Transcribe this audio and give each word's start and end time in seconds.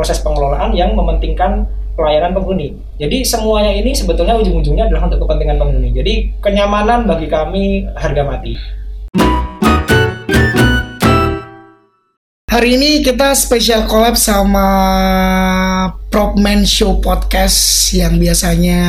proses 0.00 0.24
pengelolaan 0.24 0.72
yang 0.72 0.96
mementingkan 0.96 1.68
pelayanan 1.92 2.32
penghuni. 2.32 2.72
Jadi 2.96 3.20
semuanya 3.20 3.68
ini 3.68 3.92
sebetulnya 3.92 4.32
ujung-ujungnya 4.40 4.88
adalah 4.88 5.12
untuk 5.12 5.28
kepentingan 5.28 5.60
penghuni. 5.60 5.92
Jadi 5.92 6.40
kenyamanan 6.40 7.04
bagi 7.04 7.28
kami 7.28 7.84
harga 7.92 8.24
mati. 8.24 8.56
Hari 12.48 12.80
ini 12.80 13.04
kita 13.04 13.36
spesial 13.36 13.84
collab 13.84 14.16
sama 14.16 14.66
Propman 16.08 16.64
Show 16.64 16.96
Podcast 17.04 17.92
yang 17.92 18.16
biasanya 18.16 18.80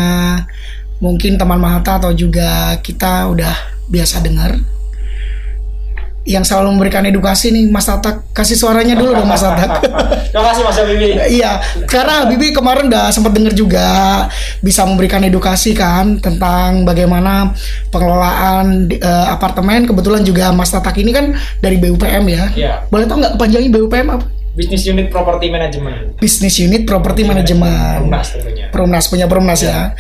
mungkin 1.04 1.36
teman 1.36 1.59
Mahata 1.59 2.00
atau 2.00 2.16
juga 2.16 2.80
kita 2.80 3.28
udah 3.28 3.84
biasa 3.91 4.23
dengar. 4.23 4.80
Yang 6.21 6.53
selalu 6.53 6.77
memberikan 6.77 7.01
edukasi 7.01 7.49
nih 7.49 7.65
Mas 7.73 7.89
Tatak 7.89 8.29
kasih 8.29 8.53
suaranya 8.53 8.93
dulu 8.93 9.17
dong 9.17 9.25
Mas 9.25 9.41
Tatak. 9.41 9.81
Terima 10.31 10.45
kasih 10.53 10.61
Mas 10.63 10.77
Habibie. 10.77 11.17
iya, 11.33 11.59
karena 11.89 12.29
Bibi 12.29 12.53
kemarin 12.53 12.88
udah 12.88 13.09
sempat 13.09 13.34
denger 13.35 13.52
juga 13.57 13.88
bisa 14.62 14.85
memberikan 14.85 15.20
edukasi 15.26 15.73
kan 15.73 16.21
tentang 16.21 16.85
bagaimana 16.85 17.52
pengelolaan 17.89 18.88
eh, 18.93 19.27
apartemen. 19.34 19.89
Kebetulan 19.89 20.21
juga 20.21 20.53
Mas 20.53 20.70
Tatak 20.70 21.02
ini 21.02 21.12
kan 21.12 21.34
dari 21.57 21.81
BUPM 21.81 22.23
ya. 22.29 22.45
Iya. 22.53 22.73
Boleh 22.88 23.09
tau 23.09 23.17
nggak 23.17 23.35
panjangnya 23.41 23.73
BUPM 23.73 24.07
apa? 24.13 24.26
Business 24.51 24.84
Unit 24.84 25.07
Property 25.07 25.48
Management. 25.48 26.20
Business 26.20 26.59
Unit 26.59 26.84
Property 26.84 27.23
Management. 27.23 28.03
Perumnas 28.03 28.27
tentunya. 28.35 28.67
Perumnas 28.67 29.05
punya 29.07 29.26
Perumnas 29.31 29.63
ya. 29.63 29.95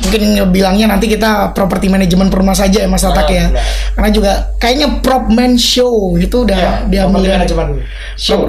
Mungkin 0.00 0.22
bilangnya 0.48 0.86
nanti 0.88 1.06
kita 1.06 1.52
properti 1.52 1.86
manajemen 1.86 2.26
Perumnas 2.26 2.58
saja 2.58 2.82
ya 2.82 2.88
Mas 2.88 3.00
Tatak 3.00 3.24
Ah, 3.24 3.30
ya. 3.30 3.44
benar. 3.48 3.64
Karena 3.92 4.10
juga 4.10 4.32
kayaknya 4.56 4.88
Propman 4.98 5.52
Show 5.54 6.16
itu 6.16 6.42
udah 6.42 6.88
Ya, 6.88 7.04
Property 7.04 7.20
dari- 7.22 7.34
Management 7.36 7.70
Show. 8.16 8.40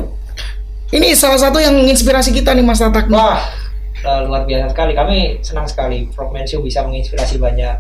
Ini 0.89 1.07
salah 1.13 1.37
satu 1.37 1.57
yang 1.57 1.71
menginspirasi 1.73 2.31
kita 2.31 2.51
nih 2.51 2.61
Mas 2.61 2.79
Tatak. 2.79 3.07
Wah, 3.07 3.39
eh, 3.97 4.21
luar 4.23 4.43
biasa 4.43 4.69
sekali. 4.69 4.91
Kami 4.91 5.17
senang 5.41 5.63
sekali 5.65 6.07
Frogman 6.09 6.43
Show 6.43 6.59
bisa 6.59 6.81
menginspirasi 6.81 7.35
banyak 7.37 7.75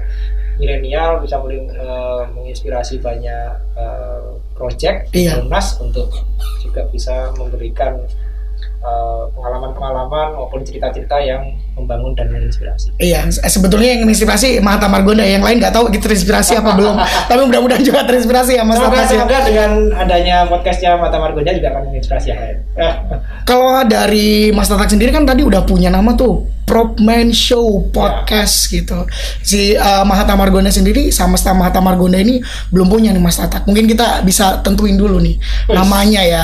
milenial, 0.57 1.19
bisa 1.19 1.39
eh, 1.39 2.21
menginspirasi 2.29 2.99
banyak 2.99 3.49
eh, 3.73 4.21
project 4.53 5.09
Iya. 5.11 5.39
Perumnas 5.39 5.79
untuk 5.79 6.11
juga 6.61 6.85
bisa 6.87 7.31
memberikan 7.33 7.97
pengalaman-pengalaman 9.31 10.33
maupun 10.33 10.61
cerita-cerita 10.61 11.13
yang 11.19 11.45
membangun 11.81 12.13
dan 12.13 12.29
menginspirasi. 12.29 12.93
Iya, 12.95 13.25
se- 13.27 13.41
sebetulnya 13.43 13.97
yang 13.97 14.05
menginspirasi 14.05 14.61
Mahata 14.61 14.85
Margonda, 14.85 15.25
yang 15.25 15.41
lain 15.41 15.57
nggak 15.57 15.73
tahu 15.73 15.89
gitu 15.89 16.05
terinspirasi 16.05 16.55
apa 16.55 16.77
belum. 16.77 16.95
Tapi 17.29 17.41
mudah-mudahan 17.43 17.81
juga 17.81 18.05
terinspirasi 18.05 18.55
ya 18.55 18.63
Mas 18.63 18.77
Semoga, 18.77 19.01
ya. 19.01 19.07
semoga 19.09 19.37
dengan 19.43 19.71
adanya 19.93 20.35
podcastnya 20.45 20.95
Mata 20.95 21.17
Margonya 21.17 21.51
juga 21.53 21.67
akan 21.73 21.81
menginspirasi 21.89 22.27
yang 22.29 22.39
lain. 22.39 22.57
Eh, 22.77 22.93
Kalau 23.43 23.81
dari 23.83 24.49
Mas 24.49 24.69
Tatak 24.69 24.89
sendiri 24.89 25.09
kan 25.09 25.25
tadi 25.25 25.41
udah 25.41 25.61
punya 25.61 25.89
nama 25.89 26.13
tuh 26.13 26.45
Propman 26.61 27.35
Show 27.35 27.91
Podcast 27.91 28.71
gitu. 28.71 29.03
Si 29.41 29.75
uh, 29.75 30.07
Mahata 30.07 30.39
Margonda 30.39 30.71
sendiri 30.71 31.11
sama 31.11 31.35
Sta 31.35 31.51
Mahata 31.51 31.83
Margonda 31.83 32.15
ini 32.15 32.39
belum 32.71 32.87
punya 32.87 33.11
nih 33.11 33.19
Mas 33.19 33.35
Tatak. 33.35 33.67
Mungkin 33.67 33.85
kita 33.85 34.23
bisa 34.23 34.63
tentuin 34.63 34.95
dulu 34.95 35.19
nih 35.19 35.35
Wes. 35.67 35.75
namanya 35.75 36.21
ya. 36.23 36.43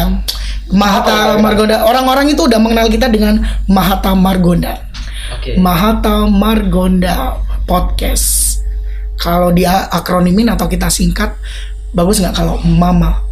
Mahata 0.67 1.37
ya? 1.37 1.39
Margonda. 1.39 1.87
Orang-orang 1.87 2.27
itu 2.27 2.43
udah 2.43 2.59
mengenal 2.59 2.91
kita 2.91 3.07
dengan 3.07 3.39
Mahata 3.71 4.11
Margonda. 4.11 4.83
Oke. 5.35 5.59
Mahata 5.59 6.29
Margonda 6.29 7.41
Podcast. 7.67 8.61
Kalau 9.17 9.49
dia 9.51 9.89
akronimin 9.89 10.47
atau 10.53 10.69
kita 10.69 10.87
singkat, 10.93 11.33
bagus 11.91 12.21
nggak 12.21 12.37
kalau 12.37 12.61
Mama? 12.63 13.25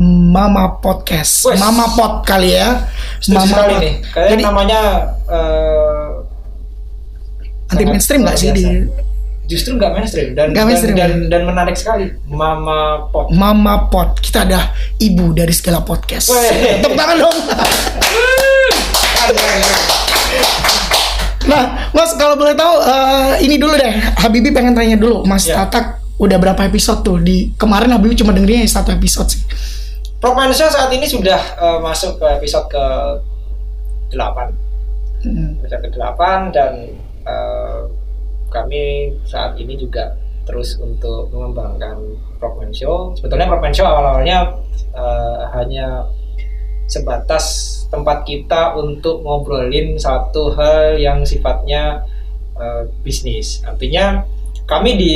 Mama 0.00 0.80
Podcast, 0.80 1.44
Wes. 1.44 1.60
Mama 1.60 1.92
Pod 1.92 2.24
kali 2.24 2.56
ya. 2.56 2.88
Setuju 3.20 3.46
sekali 3.52 3.74
Pod. 3.76 3.82
nih. 3.84 3.94
Kayaknya 4.00 4.30
Jadi 4.32 4.42
namanya 4.42 4.80
eh, 5.28 6.08
anti 7.70 7.84
mainstream 7.84 8.20
nggak 8.24 8.38
sih 8.40 8.50
di 8.50 8.64
justru 9.50 9.74
nggak 9.76 9.92
mainstream 9.98 10.28
dan 10.38 10.54
Nggak 10.54 10.66
mainstream, 10.66 10.96
dan, 10.96 11.10
dan, 11.26 11.28
dan 11.28 11.42
menarik 11.42 11.76
sekali 11.76 12.06
Mama 12.30 13.10
Pop 13.12 13.28
Mama 13.34 13.92
Pod? 13.92 14.16
Kita 14.24 14.48
ada 14.48 14.72
ibu 14.96 15.36
dari 15.36 15.52
segala 15.52 15.84
podcast. 15.84 16.32
Tepuk 16.32 16.96
tangan 16.96 17.16
dong. 17.20 17.36
Nah, 21.50 21.90
Mas 21.90 22.14
kalau 22.14 22.38
boleh 22.38 22.54
tahu 22.54 22.78
eh, 22.78 23.42
ini 23.42 23.58
dulu 23.58 23.74
deh. 23.74 23.90
Habibi 24.16 24.54
pengen 24.54 24.72
tanya 24.72 24.94
dulu, 24.94 25.26
Mas 25.26 25.42
Ya. 25.44 25.66
Tatak 25.66 25.98
udah 26.16 26.36
berapa 26.36 26.62
episode 26.62 27.02
tuh 27.02 27.18
di 27.18 27.50
kemarin 27.56 27.90
Habibi 27.90 28.14
cuma 28.14 28.30
dengerin 28.30 28.64
satu 28.64 28.94
episode 28.94 29.26
sih. 29.26 29.42
Progman 30.20 30.52
Show 30.52 30.68
saat 30.68 30.92
ini 30.92 31.08
sudah 31.08 31.40
eh, 31.58 31.78
masuk 31.80 32.16
ke 32.16 32.26
episode 32.38 32.68
ke 32.68 32.84
8 34.12 34.70
Hmm. 35.20 35.52
episode 35.60 35.84
ke 35.84 35.96
8 35.96 36.48
dan 36.48 36.72
eh, 37.24 37.80
kami 38.48 38.82
saat 39.22 39.52
ini 39.56 39.76
juga 39.76 40.16
terus 40.44 40.76
untuk 40.76 41.28
mengembangkan 41.30 42.00
Progman 42.36 42.72
Show 42.72 43.12
sebetulnya 43.14 43.44
Progman 43.44 43.72
Show 43.72 43.84
awal-awalnya 43.84 44.48
eh, 44.92 45.40
hanya 45.54 46.04
sebatas 46.90 47.44
tempat 47.86 48.26
kita 48.26 48.74
untuk 48.74 49.22
ngobrolin 49.22 49.94
satu 49.94 50.50
hal 50.58 50.98
yang 50.98 51.22
sifatnya 51.22 52.02
eh, 52.58 52.90
bisnis 53.06 53.62
artinya 53.62 54.26
kami 54.66 54.94
di 54.94 55.14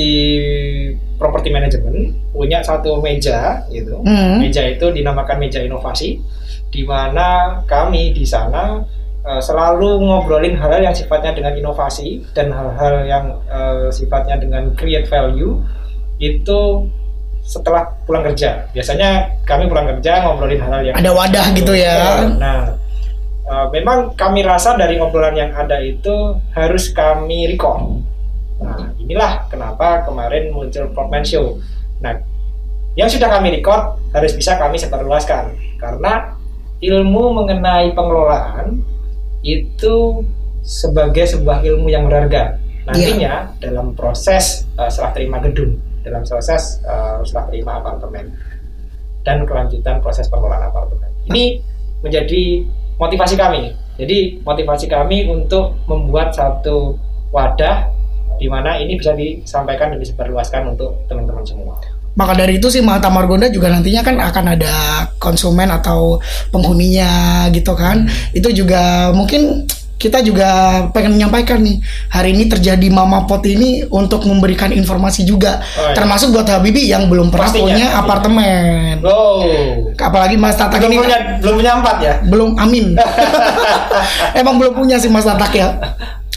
property 1.18 1.50
management 1.50 2.14
punya 2.34 2.58
satu 2.62 2.98
meja 2.98 3.62
gitu 3.70 4.02
Hmm. 4.02 4.42
meja 4.42 4.66
itu 4.66 4.90
dinamakan 4.90 5.38
meja 5.38 5.62
inovasi 5.62 6.18
di 6.74 6.82
mana 6.82 7.62
kami 7.70 8.10
di 8.10 8.26
sana 8.26 8.82
eh, 9.22 9.42
selalu 9.42 10.02
ngobrolin 10.02 10.58
hal-hal 10.58 10.90
yang 10.90 10.96
sifatnya 10.96 11.34
dengan 11.34 11.54
inovasi 11.54 12.22
dan 12.34 12.50
hal-hal 12.50 13.06
yang 13.06 13.24
eh, 13.46 13.88
sifatnya 13.94 14.38
dengan 14.42 14.74
create 14.74 15.06
value 15.06 15.62
itu 16.18 16.90
setelah 17.44 17.92
pulang 18.08 18.24
kerja. 18.24 18.72
Biasanya 18.72 19.40
kami 19.44 19.68
pulang 19.68 19.84
kerja 19.94 20.24
ngobrolin 20.24 20.58
hal-hal 20.64 20.82
yang 20.82 20.96
Ada 20.96 21.10
wadah 21.12 21.46
gitu 21.52 21.76
ya. 21.76 22.24
nah 22.40 22.72
eh, 23.44 23.66
memang 23.76 24.16
kami 24.16 24.40
rasa 24.40 24.80
dari 24.80 24.96
obrolan 24.96 25.36
yang 25.36 25.52
ada 25.52 25.76
itu 25.84 26.40
harus 26.56 26.88
kami 26.96 27.52
record. 27.52 28.00
Nah 28.64 28.96
inilah 28.96 29.44
kenapa 29.52 30.08
kemarin 30.08 30.48
muncul 30.50 30.88
Propman 30.96 31.22
Show. 31.22 31.60
Nah 32.00 32.16
yang 32.96 33.12
sudah 33.12 33.28
kami 33.28 33.60
record 33.60 34.00
harus 34.16 34.32
bisa 34.32 34.56
kami 34.56 34.80
sebarluaskan. 34.80 35.52
Karena 35.76 36.32
ilmu 36.80 37.44
mengenai 37.44 37.92
pengelolaan 37.92 38.80
itu 39.44 40.24
sebagai 40.64 41.28
sebuah 41.28 41.60
ilmu 41.60 41.92
yang 41.92 42.08
berharga. 42.08 42.56
Nantinya 42.88 43.52
dalam 43.60 43.92
proses 43.92 44.64
uh, 44.80 44.88
serah 44.88 45.12
terima 45.12 45.40
gedung 45.40 45.76
dalam 46.04 46.22
proses 46.22 46.84
uh, 46.84 47.24
serah 47.24 47.48
terima 47.48 47.80
apartemen 47.80 48.30
dan 49.24 49.48
kelanjutan 49.48 50.04
proses 50.04 50.28
pengelolaan 50.28 50.68
apartemen 50.68 51.08
ini 51.26 51.64
menjadi 52.04 52.62
motivasi 53.00 53.34
kami 53.34 53.72
jadi 53.94 54.42
motivasi 54.42 54.90
kami 54.90 55.30
untuk 55.30 55.78
membuat 55.86 56.34
satu 56.34 56.98
wadah 57.30 57.94
di 58.38 58.50
mana 58.50 58.74
ini 58.78 58.98
bisa 58.98 59.14
disampaikan 59.14 59.94
dan 59.94 59.98
disebarluaskan 60.02 60.74
untuk 60.74 61.06
teman-teman 61.06 61.46
semua. 61.46 61.78
Maka 62.14 62.34
dari 62.38 62.62
itu 62.62 62.70
sih 62.70 62.78
Mahata 62.78 63.10
Margonda 63.10 63.50
juga 63.50 63.70
nantinya 63.70 64.02
kan 64.06 64.16
akan 64.22 64.44
ada 64.54 64.74
konsumen 65.18 65.66
atau 65.66 66.22
penghuninya 66.54 67.46
gitu 67.50 67.74
kan. 67.74 68.06
Itu 68.30 68.54
juga 68.54 69.10
mungkin 69.10 69.66
kita 69.94 70.20
juga 70.20 70.48
pengen 70.90 71.14
menyampaikan 71.14 71.58
nih 71.58 71.78
hari 72.08 72.34
ini 72.34 72.44
terjadi 72.46 72.86
Mama 72.88 73.24
Pot 73.24 73.46
ini 73.46 73.86
untuk 73.88 74.26
memberikan 74.26 74.68
informasi 74.68 75.22
juga 75.22 75.62
Oh, 75.74 75.86
iya. 75.86 75.94
termasuk 75.94 76.30
buat 76.30 76.44
Habibi 76.44 76.90
yang 76.90 77.06
belum 77.06 77.30
pernah 77.30 77.48
Pastinya, 77.48 77.64
punya 77.64 77.86
pastinya. 77.86 78.02
apartemen. 78.02 78.94
Wow. 79.00 79.38
Apalagi 79.96 80.36
Mas 80.36 80.54
Tatak 80.54 80.78
Belum 80.78 80.90
ini 80.90 80.98
punya 81.00 81.18
belum 81.38 81.54
punya 81.56 81.72
empat 81.78 81.96
ya? 81.98 82.14
belum 82.22 82.50
amin. 82.56 82.86
Emang 84.40 84.54
belum 84.56 84.74
punya 84.74 84.96
sih 84.98 85.08
Mas 85.08 85.24
Tatak 85.24 85.52
ya. 85.54 85.68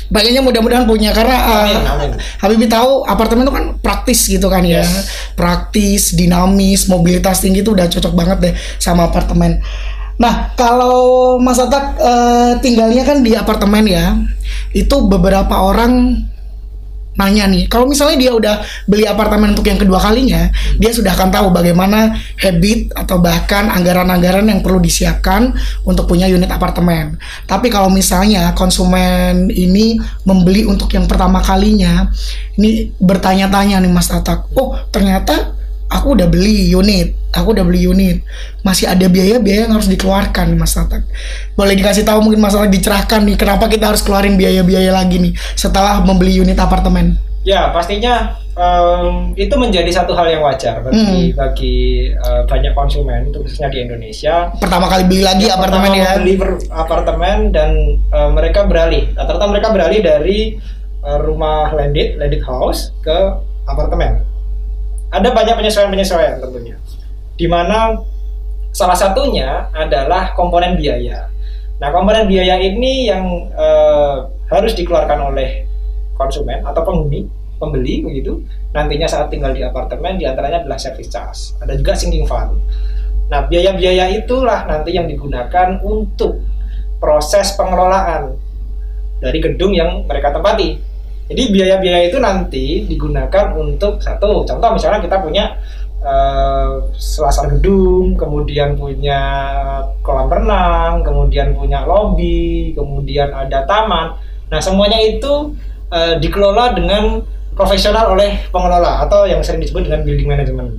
Pengennya 0.08 0.40
mudah-mudahan 0.40 0.88
punya 0.88 1.12
karena 1.12 1.36
uh, 1.36 1.56
Amin, 1.68 1.84
amin. 1.84 2.12
Habibie 2.40 2.72
tahu 2.72 3.04
apartemen 3.04 3.44
itu 3.44 3.52
kan 3.52 3.66
praktis 3.78 4.24
gitu 4.24 4.48
kan 4.48 4.64
ya. 4.64 4.80
Yes. 4.80 5.12
Praktis, 5.36 6.16
dinamis, 6.16 6.88
mobilitas 6.88 7.44
tinggi 7.44 7.60
itu 7.60 7.76
udah 7.76 7.92
cocok 7.92 8.14
banget 8.16 8.38
deh 8.40 8.54
sama 8.80 9.12
apartemen. 9.12 9.60
Nah, 10.18 10.54
kalau 10.58 11.38
Mas 11.38 11.62
Atak 11.62 11.98
eh, 12.02 12.52
tinggalnya 12.62 13.06
kan 13.06 13.22
di 13.22 13.38
apartemen 13.38 13.86
ya. 13.86 14.18
Itu 14.74 15.06
beberapa 15.06 15.62
orang 15.62 16.26
nanya 17.18 17.50
nih, 17.50 17.66
kalau 17.66 17.90
misalnya 17.90 18.18
dia 18.22 18.32
udah 18.32 18.56
beli 18.86 19.10
apartemen 19.10 19.58
untuk 19.58 19.66
yang 19.66 19.82
kedua 19.82 19.98
kalinya, 19.98 20.54
dia 20.78 20.94
sudah 20.94 21.18
akan 21.18 21.34
tahu 21.34 21.50
bagaimana 21.50 22.14
habit 22.38 22.94
atau 22.94 23.18
bahkan 23.18 23.74
anggaran-anggaran 23.74 24.46
yang 24.46 24.62
perlu 24.62 24.78
disiapkan 24.78 25.50
untuk 25.82 26.06
punya 26.06 26.30
unit 26.30 26.48
apartemen. 26.54 27.18
Tapi 27.50 27.74
kalau 27.74 27.90
misalnya 27.90 28.54
konsumen 28.54 29.50
ini 29.50 29.98
membeli 30.30 30.70
untuk 30.70 30.94
yang 30.94 31.10
pertama 31.10 31.42
kalinya, 31.42 32.06
ini 32.54 32.94
bertanya-tanya 33.02 33.82
nih 33.82 33.92
Mas 33.92 34.14
Tatak, 34.14 34.54
oh 34.54 34.78
ternyata 34.94 35.58
aku 35.90 36.14
udah 36.14 36.30
beli 36.30 36.70
unit 36.70 37.27
aku 37.38 37.54
udah 37.54 37.66
beli 37.66 37.86
unit, 37.86 38.26
masih 38.66 38.90
ada 38.90 39.06
biaya-biaya 39.06 39.70
yang 39.70 39.74
harus 39.78 39.86
dikeluarkan 39.86 40.52
nih 40.52 40.58
Mas 40.58 40.74
Tatak. 40.74 41.06
Boleh 41.54 41.78
dikasih 41.78 42.04
tahu 42.04 42.26
mungkin 42.26 42.42
masalah 42.42 42.66
dicerahkan 42.66 43.22
nih, 43.22 43.38
kenapa 43.38 43.70
kita 43.70 43.94
harus 43.94 44.02
keluarin 44.02 44.36
biaya-biaya 44.36 44.90
lagi 44.90 45.22
nih 45.22 45.34
setelah 45.54 46.02
membeli 46.02 46.36
unit 46.42 46.58
apartemen? 46.58 47.22
Ya, 47.48 47.72
pastinya 47.72 48.36
em, 48.60 49.32
itu 49.40 49.56
menjadi 49.56 49.88
satu 49.88 50.12
hal 50.12 50.28
yang 50.28 50.44
wajar 50.44 50.84
bagi 50.84 51.32
bagi 51.32 52.12
eh, 52.12 52.44
banyak 52.44 52.76
konsumen, 52.76 53.32
khususnya 53.32 53.72
di 53.72 53.88
Indonesia. 53.88 54.52
Pertama 54.60 54.92
kali 54.92 55.08
beli 55.08 55.24
lagi 55.24 55.48
Yang 55.48 55.56
apartemen 55.56 55.92
ya. 55.96 56.12
Beli 56.20 56.36
apartemen 56.68 57.38
dan 57.56 57.70
eh, 58.12 58.30
mereka 58.36 58.68
beralih. 58.68 59.16
Rata-rata 59.16 59.48
mereka 59.48 59.72
beralih 59.72 60.04
dari 60.04 60.60
eh, 61.08 61.20
rumah 61.24 61.72
landed, 61.72 62.20
landed 62.20 62.44
house 62.44 62.92
ke 63.00 63.16
apartemen. 63.64 64.28
Ada 65.08 65.32
banyak 65.32 65.56
penyesuaian-penyesuaian 65.56 66.44
tentunya. 66.44 66.76
Di 67.38 67.46
mana 67.46 67.94
salah 68.74 68.98
satunya 68.98 69.70
adalah 69.72 70.34
komponen 70.34 70.74
biaya. 70.74 71.30
Nah, 71.78 71.90
komponen 71.94 72.26
biaya 72.26 72.58
ini 72.58 73.06
yang 73.06 73.24
eh, 73.54 74.18
harus 74.50 74.74
dikeluarkan 74.74 75.34
oleh 75.34 75.70
konsumen 76.18 76.66
atau 76.66 76.82
penghuni, 76.82 77.30
pembeli 77.62 78.02
begitu. 78.02 78.42
Nantinya 78.74 79.06
saat 79.06 79.30
tinggal 79.30 79.54
di 79.54 79.62
apartemen 79.62 80.18
di 80.18 80.26
antaranya 80.26 80.66
adalah 80.66 80.82
service 80.82 81.10
charge. 81.10 81.54
Ada 81.62 81.78
juga 81.78 81.94
sinking 81.94 82.26
fund. 82.26 82.58
Nah, 83.30 83.46
biaya-biaya 83.46 84.10
itulah 84.18 84.66
nanti 84.66 84.96
yang 84.98 85.06
digunakan 85.06 85.78
untuk 85.86 86.42
proses 86.98 87.54
pengelolaan 87.54 88.34
dari 89.22 89.38
gedung 89.42 89.74
yang 89.74 90.06
mereka 90.10 90.34
tempati. 90.34 90.78
Jadi 91.28 91.44
biaya-biaya 91.52 92.08
itu 92.08 92.18
nanti 92.24 92.66
digunakan 92.88 93.52
untuk 93.60 94.00
satu, 94.00 94.48
contoh 94.48 94.70
misalnya 94.72 95.04
kita 95.04 95.20
punya 95.20 95.60
eh, 96.08 96.72
selasar 96.96 97.52
gedung, 97.60 98.16
kemudian 98.16 98.80
punya 98.80 99.20
kolam 100.00 100.32
renang, 100.32 101.04
kemudian 101.04 101.52
punya 101.52 101.84
lobi, 101.84 102.72
kemudian 102.72 103.36
ada 103.36 103.68
taman. 103.68 104.16
Nah, 104.48 104.60
semuanya 104.64 105.04
itu 105.04 105.52
eh, 105.92 106.16
dikelola 106.24 106.72
dengan 106.72 107.20
profesional 107.58 108.16
oleh 108.16 108.48
pengelola 108.54 109.04
atau 109.04 109.28
yang 109.28 109.44
sering 109.44 109.60
disebut 109.60 109.90
dengan 109.90 110.08
building 110.08 110.30
management. 110.30 110.72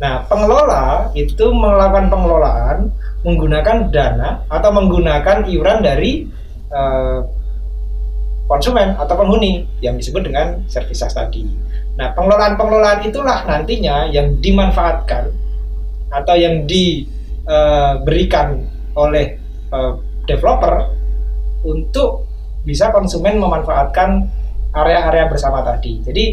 Nah, 0.00 0.24
pengelola 0.24 1.12
itu 1.12 1.52
melakukan 1.52 2.08
pengelolaan 2.08 2.78
menggunakan 3.20 3.92
dana 3.92 4.48
atau 4.48 4.70
menggunakan 4.72 5.44
iuran 5.44 5.84
dari 5.84 6.24
eh, 6.72 7.20
konsumen 8.50 8.98
atau 8.98 9.14
penghuni 9.14 9.62
yang 9.78 9.94
disebut 9.94 10.26
dengan 10.26 10.66
charge 10.66 10.96
tadi. 10.96 11.46
Nah, 11.98 12.14
pengelolaan-pengelolaan 12.14 13.00
itulah 13.06 13.44
nantinya 13.44 14.08
yang 14.08 14.38
dimanfaatkan 14.38 15.30
atau 16.10 16.34
yang 16.34 16.66
diberikan 16.66 18.66
oleh 18.98 19.38
eh, 19.70 19.92
developer 20.26 20.74
untuk 21.64 22.30
bisa 22.64 22.92
konsumen 22.92 23.40
memanfaatkan 23.40 24.28
area-area 24.74 25.26
bersama 25.26 25.64
tadi. 25.64 26.00
Jadi 26.04 26.24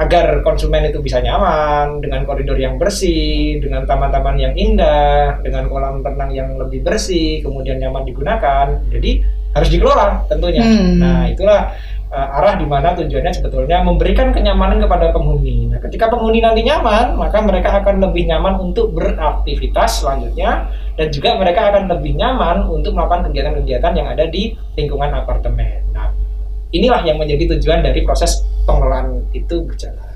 agar 0.00 0.40
konsumen 0.46 0.88
itu 0.88 1.02
bisa 1.02 1.20
nyaman 1.20 2.00
dengan 2.00 2.24
koridor 2.24 2.56
yang 2.56 2.80
bersih, 2.80 3.60
dengan 3.60 3.84
taman-taman 3.84 4.36
yang 4.38 4.54
indah, 4.56 5.42
dengan 5.44 5.68
kolam 5.68 6.00
renang 6.00 6.32
yang 6.32 6.56
lebih 6.56 6.86
bersih, 6.86 7.42
kemudian 7.42 7.82
nyaman 7.82 8.06
digunakan. 8.06 8.80
Jadi 8.88 9.20
harus 9.50 9.68
dikelola 9.68 10.30
tentunya. 10.30 10.62
Hmm. 10.62 11.02
Nah, 11.02 11.22
itulah 11.26 11.74
uh, 12.10 12.36
arah 12.42 12.58
di 12.58 12.66
mana 12.66 12.92
tujuannya 12.98 13.32
sebetulnya 13.32 13.86
memberikan 13.86 14.34
kenyamanan 14.34 14.82
kepada 14.82 15.14
penghuni. 15.14 15.70
Nah, 15.70 15.78
ketika 15.78 16.10
penghuni 16.10 16.42
nanti 16.42 16.66
nyaman, 16.66 17.16
maka 17.16 17.38
mereka 17.40 17.80
akan 17.80 18.02
lebih 18.02 18.26
nyaman 18.26 18.58
untuk 18.58 18.92
beraktivitas 18.92 20.02
selanjutnya 20.02 20.68
dan 20.98 21.08
juga 21.08 21.38
mereka 21.38 21.70
akan 21.70 21.88
lebih 21.88 22.18
nyaman 22.18 22.66
untuk 22.68 22.92
melakukan 22.92 23.30
kegiatan-kegiatan 23.30 23.92
yang 23.94 24.08
ada 24.10 24.26
di 24.28 24.58
lingkungan 24.74 25.10
apartemen. 25.14 25.86
Nah, 25.94 26.10
inilah 26.74 27.00
yang 27.06 27.16
menjadi 27.16 27.56
tujuan 27.56 27.80
dari 27.86 28.02
proses 28.02 28.42
pengelolaan 28.66 29.24
itu 29.32 29.62
berjalan. 29.64 30.09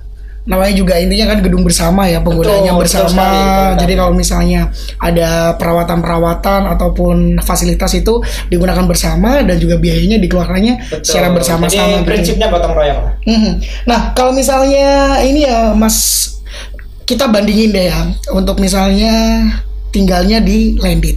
Namanya 0.45 0.77
juga 0.77 1.01
intinya 1.01 1.33
kan 1.33 1.41
gedung 1.41 1.65
bersama 1.65 2.05
ya 2.05 2.21
penggunanya 2.21 2.77
Betul, 2.77 2.81
bersama. 2.85 3.09
betul 3.09 3.17
sekali. 3.17 3.81
Jadi 3.81 3.93
kalau 3.97 4.13
misalnya 4.13 4.61
ada 5.01 5.31
perawatan-perawatan 5.57 6.61
ataupun 6.69 7.17
fasilitas 7.41 7.97
itu 7.97 8.21
digunakan 8.53 8.85
bersama 8.85 9.41
dan 9.41 9.57
juga 9.57 9.81
biayanya 9.81 10.21
dikeluarkannya 10.21 10.75
Betul. 10.85 11.01
secara 11.01 11.33
bersama-sama 11.33 11.81
Jadi 11.81 11.97
gitu. 12.05 12.09
prinsipnya 12.13 12.53
gotong 12.53 12.77
royong 12.77 13.01
lah. 13.09 13.15
Mhm. 13.25 13.53
Nah, 13.89 14.01
kalau 14.13 14.37
misalnya 14.37 15.17
ini 15.25 15.49
ya 15.49 15.73
Mas 15.73 15.97
kita 17.09 17.25
bandingin 17.29 17.73
deh 17.73 17.89
ya 17.89 18.01
untuk 18.37 18.61
misalnya 18.61 19.45
tinggalnya 19.93 20.45
di 20.45 20.77
landed 20.77 21.17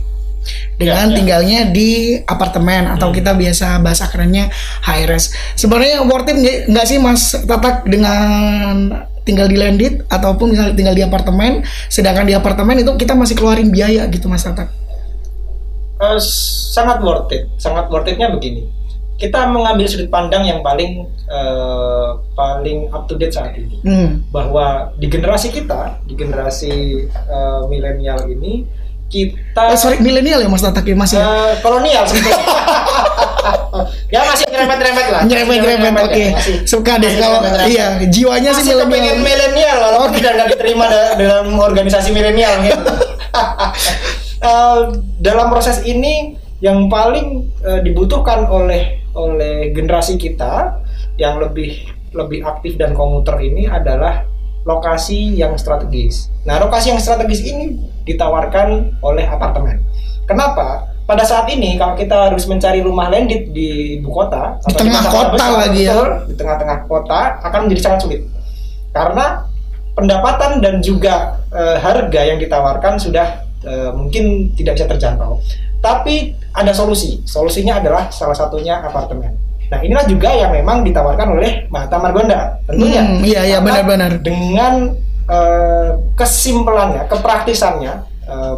dengan 0.80 1.08
Ya, 1.08 1.12
ya. 1.12 1.16
tinggalnya 1.20 1.60
di 1.76 2.16
apartemen 2.24 2.88
atau 2.88 3.12
kita 3.12 3.36
biasa 3.36 3.84
bahasa 3.84 4.08
kerennya 4.08 4.48
high 4.88 5.04
res. 5.04 5.36
Sebenarnya 5.60 6.08
worth 6.08 6.32
it 6.32 6.38
nggak 6.72 6.86
sih 6.88 6.96
Mas 7.04 7.36
Tatak 7.44 7.84
dengan 7.84 8.96
tinggal 9.28 9.52
di 9.52 9.60
landed 9.60 10.08
ataupun 10.08 10.56
misalnya 10.56 10.74
tinggal 10.74 10.96
di 10.96 11.04
apartemen, 11.04 11.68
sedangkan 11.92 12.24
di 12.24 12.32
apartemen 12.32 12.80
itu 12.80 12.96
kita 12.96 13.12
masih 13.12 13.36
keluarin 13.36 13.68
biaya 13.68 14.08
gitu 14.08 14.32
Mas 14.32 14.48
Tatak. 14.48 14.72
Eh, 15.98 16.20
sangat 16.72 17.04
worth 17.04 17.34
it. 17.36 17.50
Sangat 17.60 17.92
worth 17.92 18.08
itnya 18.08 18.32
begini. 18.32 18.70
Kita 19.18 19.50
mengambil 19.50 19.90
sudut 19.90 20.14
pandang 20.14 20.46
yang 20.46 20.62
paling 20.62 21.10
eh, 21.10 22.10
paling 22.38 22.88
up 22.94 23.10
to 23.10 23.18
date 23.18 23.34
saat 23.36 23.58
ini. 23.58 23.82
Hmm. 23.84 24.24
bahwa 24.30 24.94
di 24.96 25.10
generasi 25.10 25.50
kita, 25.52 26.00
di 26.06 26.14
generasi 26.14 26.74
eh, 27.12 27.62
milenial 27.68 28.30
ini 28.30 28.64
kita 29.08 29.62
Eh, 29.68 29.78
sorry 29.78 29.98
milenial 29.98 30.40
ya 30.40 30.48
Mas 30.48 30.60
Tatak 30.60 30.84
ya 30.84 30.94
Mas 30.94 31.10
ya. 31.10 31.20
eh, 31.20 31.54
kolonial 31.60 32.04
sebetulnya. 32.04 32.38
ya 34.14 34.22
masih 34.22 34.46
nyerempet-nyerempet 34.48 35.06
lah. 35.08 35.22
Nyerempet-nyerempet, 35.24 35.92
Masih 35.94 36.06
oke. 36.06 36.24
masih. 36.34 36.56
Suka 36.64 36.94
deh 36.98 37.08
Masih 37.10 37.22
kalau 37.22 37.40
iya 37.66 37.86
jiwanya 38.04 38.52
sih 38.52 38.64
masih 38.66 38.76
kepengen 38.82 39.18
milenial. 39.18 39.26
milenial 39.50 39.78
walaupun 39.82 40.10
tidak 40.14 40.32
nggak 40.34 40.50
diterima 40.52 40.86
da- 40.86 41.16
dalam 41.16 41.48
organisasi 41.58 42.10
milenial 42.12 42.54
gitu. 42.62 42.82
Eh, 44.38 44.80
dalam 45.18 45.50
proses 45.50 45.82
ini 45.84 46.38
yang 46.60 46.86
paling 46.88 47.28
eh, 47.60 47.82
dibutuhkan 47.82 48.46
oleh 48.46 49.02
oleh 49.12 49.74
generasi 49.74 50.14
kita 50.14 50.78
yang 51.18 51.42
lebih 51.42 51.74
lebih 52.14 52.46
aktif 52.46 52.78
dan 52.78 52.94
komuter 52.94 53.34
ini 53.40 53.66
adalah 53.66 54.30
lokasi 54.62 55.34
yang 55.34 55.58
strategis. 55.58 56.30
Nah, 56.44 56.60
lokasi 56.60 56.92
yang 56.92 57.02
strategis 57.02 57.42
ini 57.42 57.82
ditawarkan 58.08 58.98
oleh 59.04 59.28
apartemen. 59.28 59.84
Kenapa? 60.24 60.88
Pada 61.08 61.24
saat 61.24 61.48
ini 61.48 61.80
kalau 61.80 61.96
kita 61.96 62.32
harus 62.32 62.44
mencari 62.52 62.84
rumah 62.84 63.08
landed 63.08 63.56
di 63.56 64.00
ibu 64.00 64.12
kota 64.12 64.60
Di 64.60 64.76
atau 64.76 64.80
tengah 64.84 65.04
kota 65.08 65.46
lagi 65.56 65.88
ya. 65.88 65.96
di 66.28 66.36
tengah-tengah 66.36 66.84
kota 66.84 67.40
akan 67.48 67.60
menjadi 67.64 67.82
sangat 67.88 68.00
sulit 68.04 68.22
karena 68.92 69.48
pendapatan 69.96 70.60
dan 70.60 70.84
juga 70.84 71.40
eh, 71.54 71.78
harga 71.80 72.22
yang 72.28 72.38
ditawarkan 72.44 73.00
sudah 73.00 73.46
eh, 73.64 73.92
mungkin 73.96 74.52
tidak 74.60 74.76
bisa 74.78 74.88
terjangkau. 74.92 75.40
Tapi 75.80 76.34
ada 76.52 76.74
solusi. 76.74 77.22
Solusinya 77.24 77.80
adalah 77.80 78.10
salah 78.12 78.36
satunya 78.36 78.82
apartemen. 78.82 79.32
Nah 79.68 79.80
inilah 79.84 80.06
juga 80.08 80.32
yang 80.32 80.52
memang 80.52 80.84
ditawarkan 80.84 81.28
oleh 81.38 81.68
Mata 81.68 82.00
Margonda 82.00 82.56
tentunya. 82.68 83.04
Hmm, 83.04 83.24
iya 83.24 83.42
iya 83.48 83.60
benar-benar. 83.60 84.20
Dengan 84.24 84.92
eh, 85.28 85.92
kesimpulannya, 86.16 87.06
kepraktisannya 87.12 87.94
eh, 88.28 88.56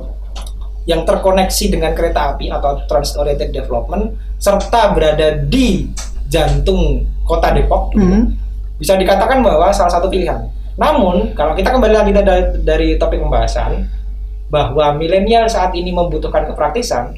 yang 0.89 1.05
terkoneksi 1.05 1.65
dengan 1.69 1.93
kereta 1.93 2.33
api 2.33 2.49
atau 2.49 2.81
transit 2.89 3.17
oriented 3.21 3.53
development 3.53 4.17
serta 4.41 4.95
berada 4.95 5.37
di 5.37 5.85
jantung 6.25 7.05
kota 7.25 7.53
Depok 7.53 7.93
gitu, 7.93 8.01
Hmm. 8.01 8.33
bisa 8.81 8.97
dikatakan 8.97 9.45
bahwa 9.45 9.69
salah 9.69 9.91
satu 9.91 10.09
pilihan. 10.09 10.49
Namun, 10.79 11.35
kalau 11.35 11.53
kita 11.53 11.75
kembali 11.75 11.93
lagi 11.93 12.11
dari, 12.15 12.43
dari 12.63 12.89
topik 12.95 13.19
pembahasan 13.19 13.85
bahwa 14.49 14.95
milenial 14.97 15.45
saat 15.45 15.75
ini 15.75 15.93
membutuhkan 15.93 16.47
kepraktisan, 16.49 17.13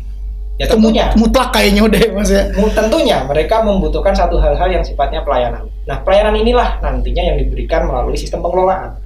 ya 0.59 0.65
tentunya, 0.67 1.13
mutlak 1.15 1.53
kayaknya 1.55 1.85
udah 1.85 1.99
ya, 2.01 2.11
Mas 2.11 2.31
ya. 2.33 2.43
tentunya 2.75 3.17
mereka 3.23 3.61
membutuhkan 3.63 4.11
satu 4.11 4.41
hal-hal 4.41 4.67
yang 4.67 4.83
sifatnya 4.83 5.21
pelayanan. 5.23 5.69
Nah, 5.85 6.01
pelayanan 6.03 6.35
inilah 6.41 6.81
nantinya 6.81 7.23
yang 7.23 7.37
diberikan 7.39 7.87
melalui 7.87 8.17
sistem 8.17 8.41
pengelolaan. 8.41 8.97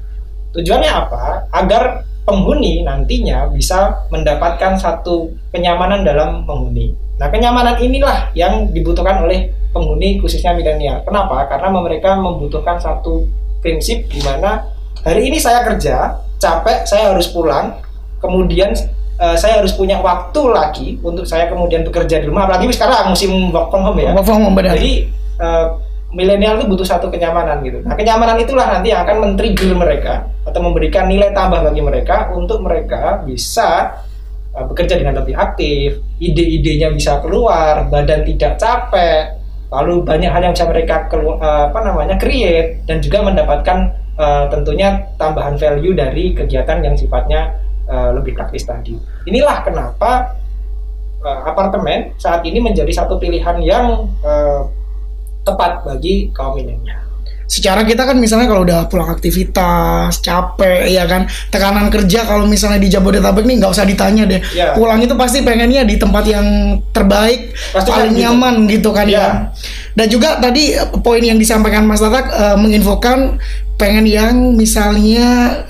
Tujuannya 0.55 0.91
apa? 0.91 1.51
Agar 1.51 2.07
penghuni 2.25 2.81
nantinya 2.81 3.51
bisa 3.53 4.07
mendapatkan 4.09 4.79
satu 4.79 5.29
kenyamanan 5.53 6.01
dalam 6.01 6.47
penghuni. 6.47 6.95
Nah, 7.21 7.29
kenyamanan 7.31 7.79
inilah 7.79 8.33
yang 8.35 8.74
dibutuhkan 8.74 9.24
oleh 9.24 9.53
penghuni 9.71 10.19
khususnya 10.19 10.55
milenial. 10.57 11.05
Kenapa? 11.05 11.47
Karena 11.47 11.67
mereka 11.71 12.17
membutuhkan 12.17 12.81
satu 12.81 13.27
prinsip 13.59 14.07
di 14.07 14.19
mana 14.24 14.67
hari 15.05 15.29
ini 15.29 15.38
saya 15.38 15.63
kerja, 15.63 16.17
capek, 16.41 16.83
saya 16.83 17.13
harus 17.13 17.29
pulang, 17.29 17.77
kemudian 18.19 18.74
eh, 19.21 19.38
saya 19.38 19.62
harus 19.62 19.71
punya 19.77 20.01
waktu 20.01 20.41
lagi 20.50 20.88
untuk 21.03 21.24
saya 21.24 21.47
kemudian 21.47 21.85
bekerja 21.85 22.19
di 22.19 22.25
rumah. 22.27 22.50
Apalagi 22.50 22.74
sekarang 22.74 23.12
musim 23.12 23.31
work 23.53 23.69
from 23.69 23.85
home 23.85 24.01
ya. 24.01 24.12
Work 24.12 24.27
from 24.27 24.43
home, 24.43 24.55
benar. 24.57 24.75
Jadi 24.75 25.07
eh, 25.39 25.65
milenial 26.15 26.55
itu 26.63 26.65
butuh 26.72 26.88
satu 26.88 27.12
kenyamanan 27.12 27.60
gitu. 27.67 27.84
Nah, 27.84 27.93
kenyamanan 28.00 28.39
itulah 28.39 28.72
nanti 28.72 28.95
yang 28.95 29.03
akan 29.03 29.19
men-trigger 29.19 29.75
mereka 29.75 30.31
atau 30.48 30.63
memberikan 30.63 31.12
nilai 31.12 31.36
tambah 31.36 31.60
bagi 31.60 31.84
mereka 31.84 32.31
untuk 32.31 32.63
mereka 32.63 33.19
bisa 33.27 34.00
uh, 34.55 34.63
bekerja 34.63 34.95
dengan 34.95 35.19
lebih 35.19 35.36
aktif, 35.36 36.00
ide-idenya 36.24 36.95
bisa 36.95 37.19
keluar, 37.19 37.91
badan 37.91 38.24
tidak 38.24 38.55
capek, 38.55 39.36
lalu 39.67 40.07
banyak 40.07 40.31
hal 40.31 40.41
yang 40.48 40.53
bisa 40.55 40.65
mereka 40.72 41.12
kelu- 41.12 41.36
uh, 41.36 41.67
apa 41.67 41.79
namanya 41.84 42.15
create 42.15 42.88
dan 42.88 43.03
juga 43.03 43.19
mendapatkan 43.19 43.91
uh, 44.15 44.48
tentunya 44.48 45.12
tambahan 45.19 45.60
value 45.60 45.91
dari 45.91 46.31
kegiatan 46.31 46.79
yang 46.79 46.95
sifatnya 46.95 47.60
uh, 47.91 48.15
lebih 48.15 48.39
praktis 48.39 48.63
tadi. 48.63 48.95
Inilah 49.27 49.67
kenapa 49.67 50.39
uh, 51.19 51.41
apartemen 51.43 52.15
saat 52.15 52.48
ini 52.48 52.63
menjadi 52.63 53.03
satu 53.03 53.19
pilihan 53.19 53.60
yang 53.60 54.07
uh, 54.24 54.72
tepat 55.45 55.85
bagi 55.85 56.33
kaum 56.33 56.57
milenial. 56.57 57.05
secara 57.45 57.85
kita 57.85 58.09
kan 58.09 58.17
misalnya 58.17 58.49
kalau 58.49 58.65
udah 58.65 58.89
pulang 58.89 59.05
aktivitas 59.05 60.17
capek 60.17 60.89
ya 60.89 61.05
kan 61.05 61.29
tekanan 61.53 61.93
kerja 61.93 62.25
kalau 62.25 62.49
misalnya 62.49 62.81
di 62.81 62.89
Jabodetabek 62.89 63.45
nih 63.45 63.61
nggak 63.61 63.69
usah 63.69 63.85
ditanya 63.85 64.25
deh 64.25 64.41
Ya. 64.57 64.73
pulang 64.73 64.97
itu 64.97 65.13
pasti 65.13 65.45
pengennya 65.45 65.85
di 65.85 65.93
tempat 65.93 66.25
yang 66.25 66.41
terbaik 66.89 67.53
Pasti 67.69 67.93
paling 67.93 68.01
kan 68.01 68.17
gitu. 68.17 68.21
nyaman 68.25 68.55
gitu 68.65 68.89
kan 68.89 69.05
Ya. 69.05 69.13
ya 69.13 69.27
dan 69.93 70.07
juga 70.09 70.41
tadi 70.41 70.73
eh, 70.73 70.89
poin 71.05 71.21
yang 71.21 71.37
disampaikan 71.37 71.85
Mas 71.85 72.01
Tatak 72.01 72.33
eh, 72.33 72.57
menginfokan 72.57 73.37
pengen 73.77 74.09
yang 74.09 74.57
misalnya 74.57 75.27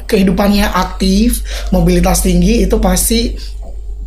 kehidupannya 0.08 0.72
aktif 0.72 1.44
mobilitas 1.76 2.24
tinggi 2.24 2.64
itu 2.64 2.80
pasti 2.80 3.36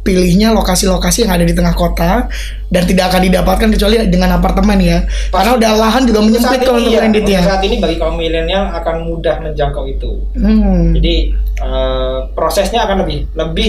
pilihnya 0.03 0.55
lokasi-lokasi 0.57 1.27
yang 1.27 1.33
ada 1.37 1.45
di 1.45 1.53
tengah 1.53 1.75
kota 1.77 2.27
dan 2.69 2.83
tidak 2.89 3.13
akan 3.13 3.21
didapatkan 3.29 3.69
kecuali 3.73 3.97
dengan 4.09 4.41
apartemen 4.41 4.79
ya 4.81 4.99
karena 5.33 5.57
udah 5.57 5.71
lahan 5.77 6.03
juga 6.09 6.21
menyempit 6.25 6.61
kalau 6.65 6.81
untuk 6.81 6.97
untuk 6.97 7.29
ya 7.29 7.41
saat 7.45 7.63
ini 7.65 7.77
bagi 7.77 7.97
kaum 8.01 8.17
milenial 8.17 8.65
akan 8.73 8.97
mudah 9.05 9.37
menjangkau 9.45 9.85
itu. 9.89 10.11
Hmm. 10.37 10.97
Jadi 10.97 11.15
eh, 11.61 12.19
prosesnya 12.33 12.89
akan 12.89 13.05
lebih 13.05 13.19
lebih 13.37 13.69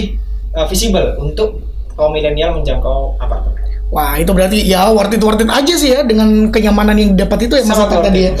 eh, 0.56 0.66
visible 0.68 1.18
untuk 1.20 1.60
kaum 1.96 2.12
milenial 2.14 2.56
menjangkau 2.56 3.20
apartemen. 3.20 3.60
Wah 3.90 4.14
itu 4.14 4.30
berarti 4.30 4.62
ya 4.62 4.86
worth 4.94 5.10
it 5.10 5.18
worth 5.18 5.42
it 5.42 5.50
aja 5.50 5.74
sih 5.74 5.90
ya 5.90 6.06
dengan 6.06 6.46
kenyamanan 6.54 6.94
yang 6.94 7.18
didapat 7.18 7.50
itu 7.50 7.58
ya 7.58 7.64
Mas 7.66 7.74
Atak 7.82 8.06
tadi 8.06 8.30
ya. 8.30 8.32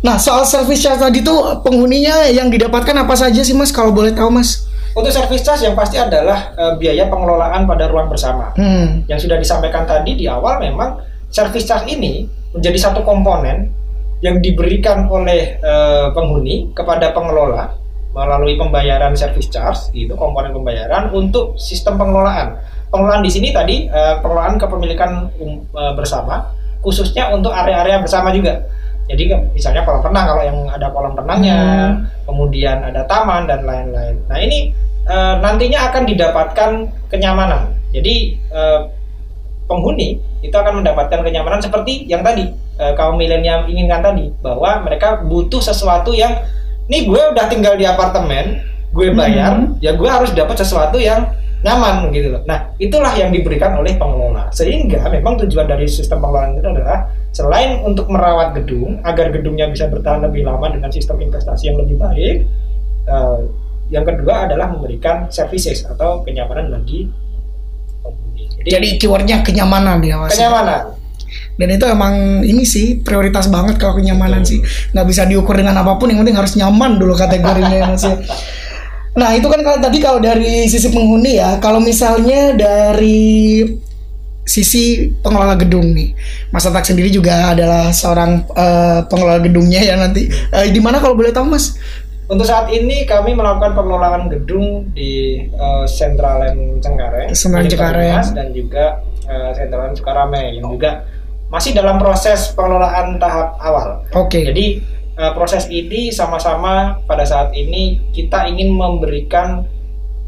Nah 0.00 0.16
soal 0.16 0.48
service 0.48 0.80
charge 0.80 1.04
tadi 1.04 1.20
tuh 1.20 1.60
penghuninya 1.60 2.32
yang 2.32 2.48
didapatkan 2.48 2.96
apa 2.96 3.12
saja 3.12 3.44
sih 3.44 3.52
Mas 3.52 3.68
kalau 3.68 3.92
boleh 3.92 4.16
tahu 4.16 4.32
Mas? 4.32 4.67
Untuk 4.98 5.14
service 5.14 5.46
charge 5.46 5.62
yang 5.62 5.78
pasti 5.78 5.94
adalah 5.94 6.50
eh, 6.58 6.74
biaya 6.74 7.06
pengelolaan 7.06 7.70
pada 7.70 7.86
ruang 7.86 8.10
bersama. 8.10 8.50
Hmm. 8.58 9.06
Yang 9.06 9.30
sudah 9.30 9.38
disampaikan 9.38 9.86
tadi 9.86 10.18
di 10.18 10.26
awal 10.26 10.58
memang 10.58 10.98
service 11.30 11.70
charge 11.70 11.94
ini 11.94 12.26
menjadi 12.50 12.90
satu 12.90 13.06
komponen 13.06 13.70
yang 14.18 14.42
diberikan 14.42 15.06
oleh 15.06 15.62
eh, 15.62 16.06
penghuni 16.10 16.74
kepada 16.74 17.14
pengelola 17.14 17.78
melalui 18.10 18.58
pembayaran 18.58 19.14
service 19.14 19.46
charge 19.46 19.94
itu 19.94 20.10
komponen 20.18 20.50
pembayaran 20.50 21.14
untuk 21.14 21.54
sistem 21.54 21.94
pengelolaan. 21.94 22.58
Pengelolaan 22.90 23.22
di 23.22 23.30
sini 23.30 23.54
tadi 23.54 23.86
eh, 23.86 24.14
pengelolaan 24.18 24.58
kepemilikan 24.58 25.30
um- 25.38 25.62
eh, 25.78 25.94
bersama 25.94 26.50
khususnya 26.82 27.30
untuk 27.30 27.54
area-area 27.54 28.02
bersama 28.02 28.34
juga. 28.34 28.66
Jadi 29.08 29.30
misalnya 29.56 29.86
kolam 29.88 30.04
renang 30.04 30.26
kalau 30.28 30.42
yang 30.44 30.58
ada 30.68 30.92
kolam 30.92 31.16
renangnya, 31.16 31.58
kemudian 32.28 32.84
ada 32.84 33.08
taman 33.08 33.48
dan 33.48 33.64
lain-lain. 33.64 34.20
Nah 34.28 34.36
ini 34.36 34.68
eh, 35.08 35.34
nantinya 35.40 35.88
akan 35.90 36.02
didapatkan 36.04 36.70
kenyamanan. 37.08 37.74
Jadi 37.90 38.36
eh, 38.36 38.80
penghuni 39.64 40.20
itu 40.44 40.54
akan 40.54 40.84
mendapatkan 40.84 41.20
kenyamanan 41.24 41.60
seperti 41.60 42.06
yang 42.06 42.20
tadi 42.20 42.52
eh, 42.78 42.92
kaum 42.94 43.16
milenial 43.16 43.66
inginkan 43.66 44.04
tadi 44.04 44.30
bahwa 44.44 44.84
mereka 44.84 45.24
butuh 45.24 45.60
sesuatu 45.60 46.12
yang 46.12 46.36
nih 46.88 47.04
gue 47.04 47.22
udah 47.36 47.46
tinggal 47.52 47.76
di 47.76 47.84
apartemen 47.84 48.64
gue 48.88 49.12
bayar 49.12 49.76
ya 49.84 49.92
gue 49.92 50.08
harus 50.08 50.32
dapat 50.32 50.56
sesuatu 50.56 50.96
yang 50.96 51.28
nyaman 51.60 52.08
gitu 52.14 52.32
loh. 52.32 52.42
Nah 52.46 52.72
itulah 52.78 53.12
yang 53.18 53.34
diberikan 53.34 53.74
oleh 53.76 53.98
pengelola. 53.98 54.48
Sehingga 54.54 55.04
memang 55.10 55.36
tujuan 55.44 55.66
dari 55.66 55.90
sistem 55.90 56.22
pengelolaan 56.22 56.56
itu 56.56 56.68
adalah 56.70 56.98
selain 57.34 57.82
untuk 57.84 58.08
merawat 58.08 58.56
gedung 58.56 59.02
agar 59.04 59.28
gedungnya 59.34 59.68
bisa 59.68 59.90
bertahan 59.90 60.24
lebih 60.24 60.46
lama 60.46 60.70
dengan 60.72 60.88
sistem 60.88 61.18
investasi 61.20 61.68
yang 61.68 61.78
lebih 61.82 61.98
baik 62.00 62.36
yang 63.88 64.04
kedua 64.04 64.48
adalah 64.48 64.68
memberikan 64.68 65.32
services 65.32 65.84
atau 65.88 66.20
kenyamanan 66.20 66.68
bagi 66.68 67.08
penghuni 68.04 68.44
Jadi 68.68 68.88
keywordnya 69.00 69.40
kenyamanan 69.40 70.00
ya 70.04 70.20
Mas. 70.20 70.36
kenyamanan 70.36 70.96
Dan 71.58 71.68
itu 71.74 71.84
emang 71.90 72.44
ini 72.46 72.62
sih 72.62 73.02
prioritas 73.02 73.50
banget 73.50 73.76
kalau 73.82 73.98
kenyamanan 73.98 74.46
sih. 74.46 74.62
Nggak 74.94 75.06
bisa 75.10 75.22
diukur 75.26 75.58
dengan 75.58 75.76
apa 75.82 75.98
pun 75.98 76.08
yang 76.08 76.22
penting 76.22 76.38
harus 76.38 76.54
nyaman 76.54 76.96
dulu 76.96 77.18
kategorinya 77.18 77.76
ya 77.76 77.86
Mas 77.90 78.04
ya. 78.06 78.16
Nah 79.18 79.34
itu 79.34 79.50
kan 79.50 79.60
kalau 79.66 79.78
tadi 79.82 79.98
kalau 79.98 80.22
dari 80.22 80.70
sisi 80.70 80.88
penghuni 80.94 81.42
ya, 81.42 81.58
kalau 81.58 81.82
misalnya 81.82 82.54
dari 82.54 83.66
sisi 84.46 85.10
pengelola 85.20 85.58
gedung 85.58 85.92
nih, 85.92 86.14
Mas 86.54 86.64
Atak 86.64 86.86
sendiri 86.86 87.10
juga 87.10 87.52
adalah 87.52 87.90
seorang 87.90 88.46
eh, 88.54 89.00
pengelola 89.10 89.42
gedungnya 89.42 89.82
ya 89.82 89.98
nanti. 89.98 90.30
Eh, 90.30 90.70
di 90.70 90.78
mana 90.78 91.02
kalau 91.02 91.18
boleh 91.18 91.34
tahu 91.34 91.50
Mas? 91.50 91.74
Untuk 92.28 92.44
saat 92.44 92.68
ini 92.68 93.08
kami 93.08 93.32
melakukan 93.32 93.72
pengelolaan 93.72 94.28
gedung 94.28 94.92
di 94.92 95.40
eh, 95.48 95.84
Sentralan 95.88 96.76
Cengkareng, 96.76 97.32
Sentralan 97.32 97.64
di 97.64 97.72
Cengkareng. 97.72 98.12
Banyumas, 98.12 98.30
dan 98.36 98.48
juga 98.52 98.84
eh, 99.24 99.50
Sentralan 99.56 99.92
Sukarame 99.96 100.60
yang 100.60 100.68
juga 100.68 101.08
masih 101.48 101.72
dalam 101.72 101.96
proses 101.96 102.52
pengelolaan 102.52 103.16
tahap 103.16 103.56
awal. 103.64 104.04
Oke. 104.12 104.44
Jadi 104.44 104.84
eh, 105.16 105.32
proses 105.32 105.72
ini 105.72 106.12
sama-sama 106.12 107.00
pada 107.08 107.24
saat 107.24 107.48
ini 107.56 108.12
kita 108.12 108.44
ingin 108.52 108.76
memberikan 108.76 109.64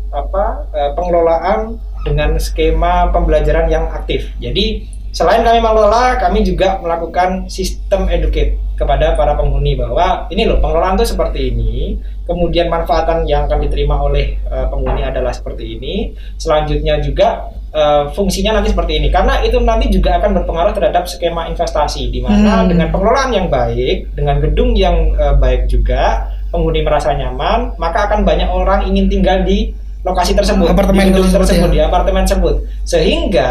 apa 0.08 0.72
eh, 0.72 0.90
pengelolaan 0.96 1.76
dengan 2.08 2.40
skema 2.40 3.12
pembelajaran 3.12 3.68
yang 3.68 3.92
aktif. 3.92 4.32
Jadi 4.40 4.88
selain 5.10 5.42
kami 5.42 5.58
mengelola, 5.58 6.18
kami 6.18 6.42
juga 6.42 6.78
melakukan 6.82 7.46
sistem 7.50 8.06
educate 8.10 8.58
kepada 8.78 9.12
para 9.12 9.36
penghuni 9.36 9.76
bahwa 9.76 10.24
ini 10.32 10.48
loh 10.48 10.56
pengelolaan 10.56 10.96
itu 10.96 11.12
seperti 11.12 11.52
ini, 11.52 12.00
kemudian 12.24 12.72
manfaatan 12.72 13.28
yang 13.28 13.44
akan 13.44 13.60
diterima 13.60 14.00
oleh 14.00 14.40
eh, 14.40 14.66
penghuni 14.72 15.04
adalah 15.04 15.36
seperti 15.36 15.76
ini. 15.76 16.16
Selanjutnya 16.40 16.96
juga 17.04 17.52
eh, 17.70 18.08
fungsinya 18.16 18.56
nanti 18.56 18.72
seperti 18.72 18.96
ini 18.96 19.12
karena 19.12 19.44
itu 19.44 19.60
nanti 19.60 19.92
juga 19.92 20.16
akan 20.16 20.40
berpengaruh 20.40 20.72
terhadap 20.72 21.04
skema 21.04 21.44
investasi 21.52 22.08
di 22.08 22.24
mana 22.24 22.64
Hmm. 22.64 22.72
dengan 22.72 22.88
pengelolaan 22.88 23.30
yang 23.36 23.46
baik, 23.52 24.16
dengan 24.16 24.40
gedung 24.40 24.72
yang 24.72 25.12
eh, 25.12 25.36
baik 25.36 25.68
juga, 25.68 26.32
penghuni 26.48 26.80
merasa 26.80 27.12
nyaman, 27.12 27.76
maka 27.76 28.08
akan 28.08 28.24
banyak 28.24 28.48
orang 28.48 28.88
ingin 28.88 29.06
tinggal 29.12 29.44
di 29.44 29.70
lokasi 30.00 30.32
tersebut, 30.32 30.72
Apartemen 30.72 31.04
di 31.04 31.12
gedung 31.12 31.28
tersebut, 31.28 31.44
tersebut, 31.52 31.68
ya. 31.68 31.74
di 31.76 31.80
apartemen 31.84 32.24
tersebut, 32.24 32.54
sehingga 32.88 33.50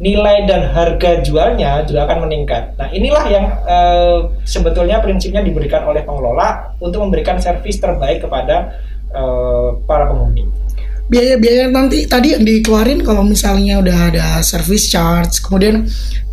nilai 0.00 0.48
dan 0.48 0.72
harga 0.72 1.20
jualnya 1.20 1.84
juga 1.84 2.08
akan 2.08 2.28
meningkat. 2.28 2.74
Nah, 2.80 2.88
inilah 2.90 3.24
yang 3.28 3.44
eh, 3.66 4.18
sebetulnya 4.46 5.02
prinsipnya 5.04 5.44
diberikan 5.44 5.84
oleh 5.84 6.02
pengelola 6.06 6.72
untuk 6.80 7.04
memberikan 7.04 7.36
servis 7.38 7.76
terbaik 7.78 8.24
kepada 8.24 8.72
eh, 9.12 9.68
para 9.84 10.08
penghuni. 10.08 10.48
biaya-biaya 11.12 11.68
nanti 11.68 12.08
tadi 12.08 12.32
yang 12.32 12.40
dikeluarin 12.46 13.04
kalau 13.04 13.20
misalnya 13.26 13.82
udah 13.84 13.98
ada 14.08 14.26
service 14.40 14.88
charge 14.88 15.44
kemudian 15.44 15.84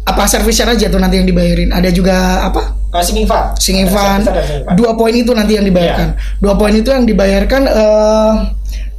apa 0.07 0.23
service 0.29 0.55
charge 0.55 0.79
aja 0.79 0.87
tuh 0.87 1.01
nanti 1.01 1.19
yang 1.19 1.27
dibayarin 1.27 1.73
ada 1.73 1.89
juga 1.91 2.47
apa 2.47 2.79
Uh, 2.89 3.05
singing 3.05 3.29
fund. 3.29 3.53
singing 3.61 3.85
dua 4.73 4.97
poin 4.97 5.13
itu 5.13 5.29
nanti 5.29 5.53
yang 5.53 5.61
dibayarkan 5.61 6.17
dua 6.41 6.57
poin 6.57 6.73
itu 6.73 6.89
yang 6.89 7.05
dibayarkan 7.05 7.69
eh 7.69 8.33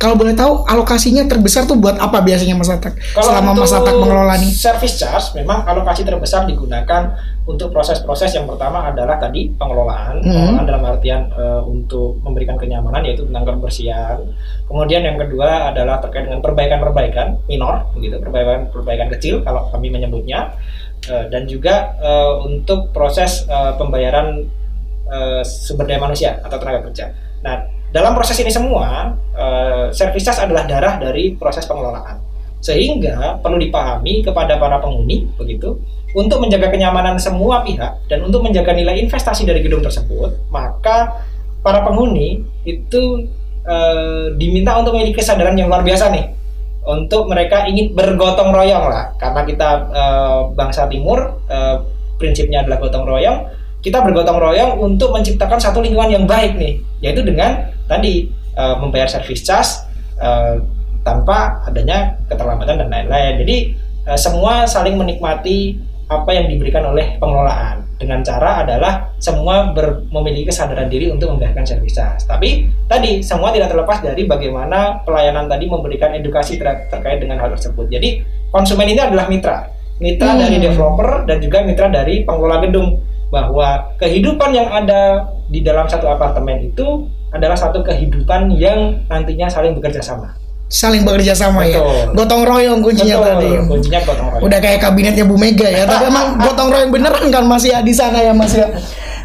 kalau 0.00 0.16
boleh 0.16 0.32
tahu 0.32 0.64
alokasinya 0.64 1.28
terbesar 1.28 1.68
tuh 1.68 1.76
buat 1.76 2.00
apa 2.00 2.24
biasanya 2.24 2.56
Mas 2.56 2.72
Atak 2.72 2.96
Kalau 3.12 3.20
selama 3.20 3.52
Mas 3.52 3.68
Atak 3.76 3.92
mengelola 4.00 4.34
nih 4.40 4.48
Service 4.48 4.96
charge 4.96 5.36
memang 5.36 5.68
alokasi 5.68 6.08
terbesar 6.08 6.48
digunakan 6.48 7.12
untuk 7.44 7.68
proses-proses 7.68 8.32
yang 8.32 8.48
pertama 8.48 8.86
adalah 8.88 9.20
tadi 9.20 9.52
pengelolaan, 9.52 10.22
Mhm. 10.22 10.24
pengelolaan 10.24 10.64
dalam 10.64 10.82
artian 10.88 11.20
eh, 11.34 11.60
untuk 11.66 12.16
memberikan 12.24 12.56
kenyamanan 12.56 13.04
yaitu 13.04 13.26
tentang 13.26 13.42
kebersihan. 13.44 14.22
Kemudian 14.70 15.02
yang 15.02 15.18
kedua 15.18 15.74
adalah 15.74 15.98
terkait 15.98 16.30
dengan 16.30 16.40
perbaikan-perbaikan 16.40 17.42
minor, 17.50 17.90
begitu 17.92 18.22
perbaikan-perbaikan 18.22 19.10
kecil 19.18 19.44
kalau 19.44 19.68
kami 19.68 19.92
menyebutnya, 19.92 20.56
Eh, 21.00 21.32
dan 21.32 21.48
juga 21.48 21.96
eh, 21.96 22.32
untuk 22.44 22.92
proses 22.92 23.48
eh, 23.48 23.72
pembayaran 23.80 24.44
eh, 25.08 25.42
sumber 25.42 25.88
daya 25.88 25.96
manusia 25.96 26.36
atau 26.44 26.60
tenaga 26.60 26.86
kerja. 26.86 27.08
Nah, 27.40 27.56
dalam 27.90 28.14
proses 28.14 28.38
ini 28.38 28.50
semua, 28.50 29.14
charge 29.90 30.22
adalah 30.38 30.64
darah 30.66 30.94
dari 31.02 31.34
proses 31.34 31.66
pengelolaan. 31.66 32.22
Sehingga 32.60 33.40
perlu 33.40 33.56
dipahami 33.56 34.20
kepada 34.20 34.60
para 34.60 34.76
penghuni 34.78 35.24
begitu 35.40 35.80
untuk 36.12 36.42
menjaga 36.44 36.68
kenyamanan 36.68 37.16
semua 37.16 37.64
pihak 37.64 38.04
dan 38.10 38.20
untuk 38.26 38.44
menjaga 38.44 38.76
nilai 38.76 39.00
investasi 39.00 39.46
dari 39.46 39.62
gedung 39.62 39.80
tersebut 39.80 40.50
maka 40.50 41.22
para 41.62 41.80
penghuni 41.86 42.42
itu 42.66 43.30
eh, 43.64 44.34
diminta 44.36 44.76
untuk 44.76 44.96
memiliki 44.96 45.24
kesadaran 45.24 45.56
yang 45.56 45.72
luar 45.72 45.80
biasa 45.80 46.12
nih. 46.12 46.26
Untuk 46.80 47.28
mereka 47.28 47.68
ingin 47.68 47.92
bergotong 47.92 48.56
royong 48.56 48.88
lah. 48.88 49.12
Karena 49.20 49.44
kita 49.44 49.68
eh, 49.92 50.40
bangsa 50.52 50.84
timur 50.88 51.40
eh, 51.48 51.76
prinsipnya 52.20 52.60
adalah 52.64 52.80
gotong 52.80 53.08
royong 53.08 53.38
kita 53.80 54.04
bergotong 54.04 54.36
royong 54.36 54.76
untuk 54.76 55.08
menciptakan 55.16 55.56
satu 55.56 55.80
lingkungan 55.80 56.12
yang 56.12 56.24
baik 56.28 56.52
nih, 56.60 56.84
yaitu 57.00 57.24
dengan 57.24 57.72
tadi 57.90 58.30
uh, 58.54 58.78
membayar 58.78 59.10
service 59.10 59.42
charge 59.42 59.82
uh, 60.22 60.62
tanpa 61.02 61.66
adanya 61.66 62.14
keterlambatan 62.30 62.86
dan 62.86 62.88
lain-lain. 62.88 63.42
Jadi 63.42 63.56
uh, 64.06 64.14
semua 64.14 64.70
saling 64.70 64.94
menikmati 64.94 65.82
apa 66.10 66.30
yang 66.34 66.50
diberikan 66.50 66.86
oleh 66.90 67.18
pengelolaan 67.18 67.86
dengan 68.00 68.24
cara 68.24 68.64
adalah 68.64 69.12
semua 69.20 69.70
ber, 69.76 70.08
memiliki 70.08 70.48
kesadaran 70.48 70.88
diri 70.88 71.12
untuk 71.12 71.36
membayarkan 71.36 71.68
servis 71.68 71.94
charge. 71.94 72.24
Tapi 72.26 72.66
tadi 72.88 73.20
semua 73.20 73.52
tidak 73.52 73.70
terlepas 73.70 74.00
dari 74.00 74.24
bagaimana 74.24 75.04
pelayanan 75.04 75.46
tadi 75.46 75.68
memberikan 75.68 76.16
edukasi 76.16 76.56
ter 76.56 76.88
terkait 76.88 77.20
dengan 77.20 77.38
hal 77.38 77.52
tersebut. 77.52 77.86
Jadi 77.92 78.24
konsumen 78.48 78.88
ini 78.88 78.98
adalah 78.98 79.28
mitra, 79.28 79.68
mitra 80.00 80.34
hmm. 80.34 80.40
dari 80.40 80.56
developer 80.58 81.10
dan 81.28 81.38
juga 81.38 81.58
mitra 81.62 81.86
dari 81.92 82.24
pengelola 82.24 82.58
gedung 82.64 82.98
bahwa 83.30 83.94
kehidupan 84.00 84.50
yang 84.50 84.66
ada 84.72 85.30
di 85.46 85.62
dalam 85.62 85.86
satu 85.86 86.10
apartemen 86.10 86.72
itu 86.72 87.06
adalah 87.30 87.56
satu 87.58 87.82
kehidupan 87.86 88.50
yang 88.58 89.02
nantinya 89.06 89.46
saling 89.46 89.74
bekerja 89.78 90.02
sama 90.02 90.34
saling 90.70 91.02
bekerja 91.02 91.34
sama 91.34 91.66
ya. 91.66 91.82
Gotong 92.14 92.46
royong 92.46 92.78
kuncinya 92.78 93.18
Betul, 93.18 93.26
tadi. 93.26 93.48
Kuncinya 93.66 94.00
gotong 94.06 94.28
royong. 94.30 94.46
Udah 94.46 94.58
kayak 94.62 94.78
kabinetnya 94.78 95.26
Bu 95.26 95.34
Mega 95.34 95.66
ya. 95.66 95.82
Tapi 95.82 96.06
emang 96.06 96.38
gotong 96.38 96.70
royong 96.70 96.94
beneran 96.94 97.26
kan 97.34 97.42
masih 97.42 97.74
ya 97.74 97.82
di 97.82 97.90
sana 97.90 98.22
ya 98.22 98.30
Mas 98.30 98.54
ya. 98.54 98.70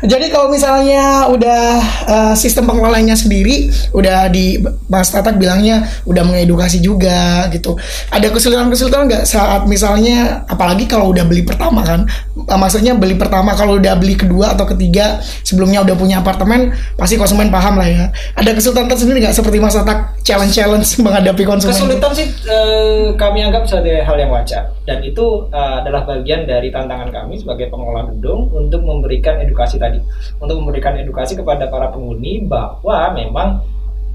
Jadi 0.06 0.30
kalau 0.30 0.54
misalnya 0.54 1.26
udah 1.34 1.64
uh, 2.06 2.34
sistem 2.38 2.70
pengelolaannya 2.70 3.18
sendiri, 3.18 3.74
udah 3.90 4.30
di 4.30 4.62
Mas 4.86 5.10
Tatak 5.10 5.42
bilangnya 5.42 5.90
udah 6.06 6.22
mengedukasi 6.22 6.78
juga 6.78 7.50
gitu. 7.50 7.74
Ada 8.14 8.30
kesulitan-kesulitan 8.30 9.10
nggak 9.10 9.24
saat 9.26 9.66
misalnya, 9.66 10.46
apalagi 10.46 10.86
kalau 10.86 11.10
udah 11.10 11.26
beli 11.26 11.42
pertama 11.42 11.82
kan, 11.82 12.06
uh, 12.38 12.60
maksudnya 12.60 12.94
beli 12.94 13.18
pertama 13.18 13.58
kalau 13.58 13.82
udah 13.82 13.98
beli 13.98 14.14
kedua 14.14 14.54
atau 14.54 14.70
ketiga 14.70 15.20
sebelumnya 15.42 15.82
udah 15.82 15.96
punya 15.98 16.22
apartemen, 16.22 16.78
pasti 16.96 17.18
konsumen 17.18 17.50
paham 17.50 17.82
lah 17.82 17.90
ya. 17.90 18.06
Ada 18.38 18.54
kesulitan 18.54 18.86
tersendiri 18.86 19.26
nggak 19.26 19.36
seperti 19.36 19.58
Mas 19.58 19.74
Tatak 19.74 20.22
challenge-challenge 20.22 20.88
menghadapi 21.06 21.44
konsumen? 21.44 21.74
Kesulitan 21.74 22.12
sih 22.14 22.28
uh, 22.46 23.18
kami 23.18 23.42
anggap 23.42 23.66
sebagai 23.66 24.06
hal 24.06 24.16
yang 24.22 24.30
wajar 24.30 24.70
dan 24.86 25.02
itu 25.02 25.50
adalah 25.50 26.06
bagian 26.06 26.46
dari 26.46 26.70
tantangan 26.70 27.10
kami 27.10 27.42
sebagai 27.42 27.74
pengelola 27.74 28.06
gedung 28.14 28.54
untuk 28.54 28.86
memberikan 28.86 29.42
edukasi 29.42 29.82
tadi 29.82 29.95
untuk 30.40 30.58
memberikan 30.62 30.96
edukasi 30.98 31.36
kepada 31.36 31.68
para 31.68 31.92
penghuni 31.92 32.44
bahwa 32.46 33.14
memang 33.14 33.62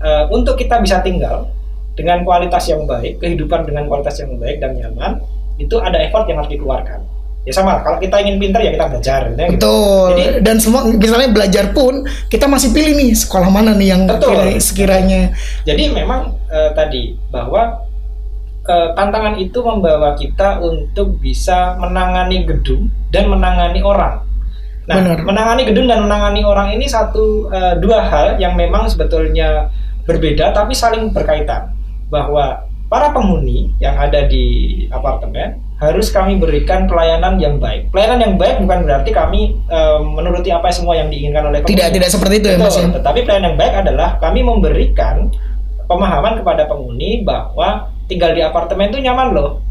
uh, 0.00 0.24
untuk 0.32 0.56
kita 0.56 0.80
bisa 0.80 1.00
tinggal 1.04 1.48
dengan 1.94 2.24
kualitas 2.24 2.64
yang 2.70 2.88
baik, 2.88 3.20
kehidupan 3.20 3.68
dengan 3.68 3.84
kualitas 3.84 4.16
yang 4.22 4.36
baik 4.40 4.62
dan 4.62 4.72
nyaman, 4.78 5.20
itu 5.60 5.76
ada 5.76 6.00
effort 6.00 6.24
yang 6.30 6.40
harus 6.40 6.52
dikeluarkan. 6.52 7.04
Ya 7.48 7.56
sama, 7.56 7.80
kalau 7.80 7.96
kita 7.96 8.20
ingin 8.20 8.36
pintar 8.36 8.60
ya 8.60 8.76
kita 8.76 8.86
belajar. 8.88 9.20
Gitu. 9.32 9.56
Betul. 9.56 10.08
Jadi, 10.12 10.24
dan 10.44 10.56
semua 10.60 10.80
misalnya 10.92 11.30
belajar 11.32 11.72
pun 11.72 12.04
kita 12.28 12.44
masih 12.44 12.68
pilih 12.76 12.92
nih 13.00 13.16
sekolah 13.16 13.48
mana 13.48 13.72
nih 13.72 13.96
yang 13.96 14.04
betul. 14.04 14.36
sekiranya. 14.60 15.32
Jadi 15.64 15.88
memang 15.88 16.36
uh, 16.52 16.70
tadi 16.76 17.16
bahwa 17.32 17.80
uh, 18.68 18.88
tantangan 18.92 19.40
itu 19.40 19.56
membawa 19.64 20.14
kita 20.20 20.60
untuk 20.60 21.16
bisa 21.16 21.80
menangani 21.80 22.44
gedung 22.44 22.92
dan 23.08 23.32
menangani 23.32 23.80
orang 23.80 24.29
Nah, 24.90 24.98
Benar. 24.98 25.22
menangani 25.22 25.62
gedung 25.70 25.86
dan 25.86 26.02
menangani 26.02 26.42
orang 26.42 26.74
ini 26.74 26.90
satu 26.90 27.46
uh, 27.46 27.78
dua 27.78 28.02
hal 28.10 28.42
yang 28.42 28.58
memang 28.58 28.90
sebetulnya 28.90 29.70
berbeda 30.02 30.50
tapi 30.50 30.74
saling 30.74 31.14
berkaitan. 31.14 31.70
Bahwa 32.10 32.66
para 32.90 33.14
penghuni 33.14 33.70
yang 33.78 33.94
ada 33.94 34.26
di 34.26 34.82
apartemen 34.90 35.62
harus 35.78 36.10
kami 36.10 36.42
berikan 36.42 36.90
pelayanan 36.90 37.38
yang 37.38 37.62
baik. 37.62 37.86
Pelayanan 37.94 38.18
yang 38.18 38.34
baik 38.34 38.66
bukan 38.66 38.82
berarti 38.82 39.10
kami 39.14 39.62
uh, 39.70 40.02
menuruti 40.02 40.50
apa 40.50 40.74
semua 40.74 40.98
yang 40.98 41.06
diinginkan 41.06 41.46
oleh 41.46 41.62
penghuni. 41.62 41.78
Tidak, 41.78 41.88
tidak 41.94 42.10
seperti 42.10 42.34
itu 42.42 42.46
ya 42.50 42.58
Mas. 42.58 42.74
Ya? 42.74 42.90
Tetapi 42.90 43.18
pelayanan 43.22 43.46
yang 43.54 43.58
baik 43.62 43.74
adalah 43.86 44.08
kami 44.18 44.42
memberikan 44.42 45.30
pemahaman 45.86 46.42
kepada 46.42 46.66
penghuni 46.66 47.22
bahwa 47.22 47.94
tinggal 48.10 48.34
di 48.34 48.42
apartemen 48.42 48.90
itu 48.90 48.98
nyaman 49.06 49.38
loh 49.38 49.69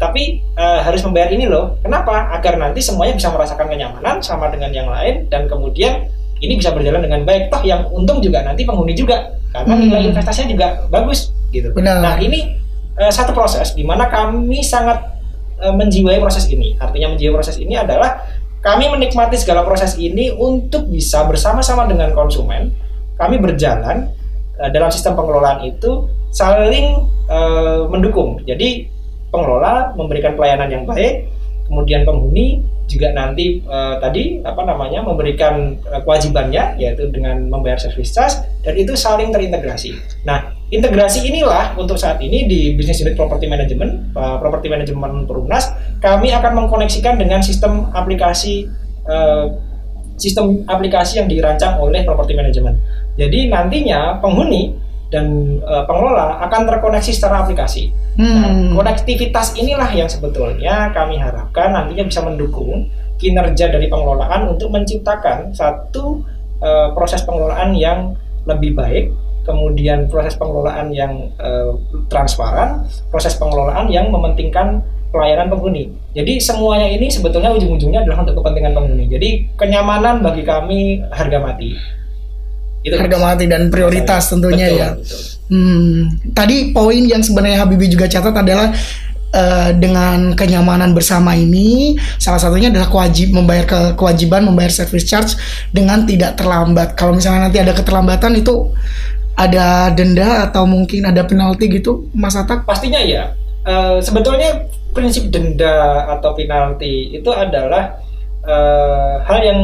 tapi 0.00 0.40
uh, 0.56 0.80
harus 0.80 1.04
membayar 1.04 1.28
ini 1.28 1.44
loh. 1.44 1.76
Kenapa? 1.84 2.32
Agar 2.32 2.56
nanti 2.56 2.80
semuanya 2.80 3.20
bisa 3.20 3.28
merasakan 3.28 3.68
kenyamanan 3.68 4.24
sama 4.24 4.48
dengan 4.48 4.72
yang 4.72 4.88
lain 4.88 5.28
dan 5.28 5.44
kemudian 5.44 6.08
ini 6.40 6.56
bisa 6.56 6.72
berjalan 6.72 7.04
dengan 7.04 7.28
baik. 7.28 7.52
Toh 7.52 7.60
yang 7.68 7.84
untung 7.92 8.24
juga 8.24 8.40
nanti 8.40 8.64
penghuni 8.64 8.96
juga 8.96 9.36
karena 9.52 9.76
hmm. 9.76 9.82
nilai 9.84 10.02
investasinya 10.08 10.48
juga 10.48 10.66
bagus 10.88 11.36
gitu. 11.52 11.76
Benar. 11.76 12.00
Nah 12.00 12.16
ini 12.16 12.56
uh, 12.96 13.12
satu 13.12 13.36
proses 13.36 13.76
di 13.76 13.84
mana 13.84 14.08
kami 14.08 14.64
sangat 14.64 15.04
uh, 15.60 15.74
menjiwai 15.76 16.16
proses 16.16 16.48
ini. 16.48 16.80
Artinya 16.80 17.12
menjiwai 17.12 17.36
proses 17.36 17.60
ini 17.60 17.76
adalah 17.76 18.24
kami 18.64 18.88
menikmati 18.88 19.36
segala 19.36 19.68
proses 19.68 20.00
ini 20.00 20.32
untuk 20.32 20.88
bisa 20.88 21.28
bersama-sama 21.28 21.84
dengan 21.84 22.16
konsumen 22.16 22.72
kami 23.20 23.36
berjalan 23.36 24.08
uh, 24.56 24.72
dalam 24.72 24.88
sistem 24.88 25.12
pengelolaan 25.12 25.60
itu 25.68 26.08
saling 26.32 27.04
uh, 27.28 27.84
mendukung. 27.92 28.40
Jadi 28.48 28.88
pengelola 29.30 29.94
memberikan 29.94 30.34
pelayanan 30.34 30.68
yang 30.70 30.84
baik, 30.84 31.30
kemudian 31.70 32.02
penghuni 32.02 32.66
juga 32.90 33.14
nanti 33.14 33.62
uh, 33.70 34.02
tadi 34.02 34.42
apa 34.42 34.66
namanya 34.66 35.06
memberikan 35.06 35.78
uh, 35.86 36.02
kewajibannya 36.02 36.74
yaitu 36.82 37.06
dengan 37.14 37.46
membayar 37.46 37.78
service 37.78 38.10
charge 38.10 38.34
dan 38.66 38.74
itu 38.74 38.98
saling 38.98 39.30
terintegrasi. 39.30 39.94
Nah, 40.26 40.58
integrasi 40.74 41.22
inilah 41.30 41.78
untuk 41.78 41.94
saat 41.94 42.18
ini 42.18 42.50
di 42.50 42.74
Business 42.74 42.98
Unit 42.98 43.14
Property 43.14 43.46
Management, 43.46 44.10
uh, 44.18 44.42
Property 44.42 44.66
Management 44.66 45.30
Perumnas, 45.30 45.70
kami 46.02 46.34
akan 46.34 46.66
mengkoneksikan 46.66 47.14
dengan 47.16 47.40
sistem 47.40 47.88
aplikasi 47.94 48.68
sistem 50.20 50.62
aplikasi 50.70 51.18
yang 51.18 51.26
dirancang 51.26 51.80
oleh 51.82 52.04
Property 52.06 52.36
Management. 52.36 52.78
Jadi 53.18 53.50
nantinya 53.50 54.22
penghuni 54.22 54.76
dan 55.10 55.58
uh, 55.66 55.84
pengelola 55.84 56.38
akan 56.46 56.70
terkoneksi 56.70 57.10
secara 57.10 57.44
aplikasi. 57.44 57.90
Hmm. 58.14 58.30
Nah, 58.40 58.50
konektivitas 58.78 59.58
inilah 59.58 59.90
yang 59.90 60.06
sebetulnya 60.06 60.94
kami 60.94 61.18
harapkan 61.18 61.74
nantinya 61.74 62.06
bisa 62.06 62.22
mendukung 62.22 62.86
kinerja 63.20 63.68
dari 63.68 63.90
pengelolaan 63.90 64.48
untuk 64.48 64.72
menciptakan 64.72 65.52
satu 65.52 66.24
uh, 66.62 66.94
proses 66.96 67.20
pengelolaan 67.26 67.76
yang 67.76 68.16
lebih 68.48 68.72
baik, 68.72 69.12
kemudian 69.44 70.08
proses 70.08 70.38
pengelolaan 70.38 70.94
yang 70.94 71.28
uh, 71.36 71.76
transparan, 72.08 72.88
proses 73.12 73.36
pengelolaan 73.36 73.92
yang 73.92 74.08
mementingkan 74.08 74.80
pelayanan 75.10 75.50
penghuni. 75.50 75.90
Jadi 76.14 76.38
semuanya 76.38 76.86
ini 76.86 77.10
sebetulnya 77.10 77.50
ujung-ujungnya 77.50 78.06
adalah 78.06 78.22
untuk 78.22 78.40
kepentingan 78.40 78.72
penghuni. 78.78 79.10
Jadi 79.10 79.30
kenyamanan 79.58 80.22
bagi 80.22 80.46
kami 80.46 81.02
harga 81.10 81.38
mati 81.42 81.99
itu 82.80 82.96
harga 82.96 83.18
mati 83.20 83.44
dan 83.44 83.68
prioritas 83.68 84.32
tentunya 84.32 84.66
betul, 84.72 84.80
ya. 84.80 84.88
Betul. 84.96 85.20
Hmm, 85.50 85.96
tadi 86.32 86.56
poin 86.70 87.02
yang 87.04 87.20
sebenarnya 87.20 87.66
Habibie 87.66 87.90
juga 87.90 88.06
catat 88.06 88.32
adalah 88.32 88.70
uh, 89.34 89.70
dengan 89.74 90.32
kenyamanan 90.38 90.94
bersama 90.94 91.34
ini 91.34 91.98
salah 92.16 92.38
satunya 92.38 92.70
adalah 92.70 92.86
kewajib 92.86 93.34
membayar 93.34 93.66
ke 93.66 93.80
kewajiban 93.98 94.46
membayar 94.46 94.70
service 94.70 95.06
charge 95.06 95.34
dengan 95.74 96.06
tidak 96.06 96.38
terlambat. 96.38 96.94
Kalau 96.94 97.18
misalnya 97.18 97.50
nanti 97.50 97.58
ada 97.58 97.74
keterlambatan 97.74 98.38
itu 98.38 98.70
ada 99.34 99.88
denda 99.90 100.46
atau 100.50 100.68
mungkin 100.68 101.08
ada 101.08 101.24
penalti 101.24 101.66
gitu, 101.66 102.12
Mas 102.12 102.36
Atak? 102.36 102.68
Pastinya 102.68 103.00
ya. 103.00 103.32
Uh, 103.64 104.00
sebetulnya 104.00 104.68
prinsip 104.96 105.28
denda 105.28 106.08
atau 106.16 106.32
penalti 106.32 107.14
itu 107.14 107.30
adalah 107.30 108.00
uh, 108.44 109.20
hal 109.24 109.40
yang 109.40 109.60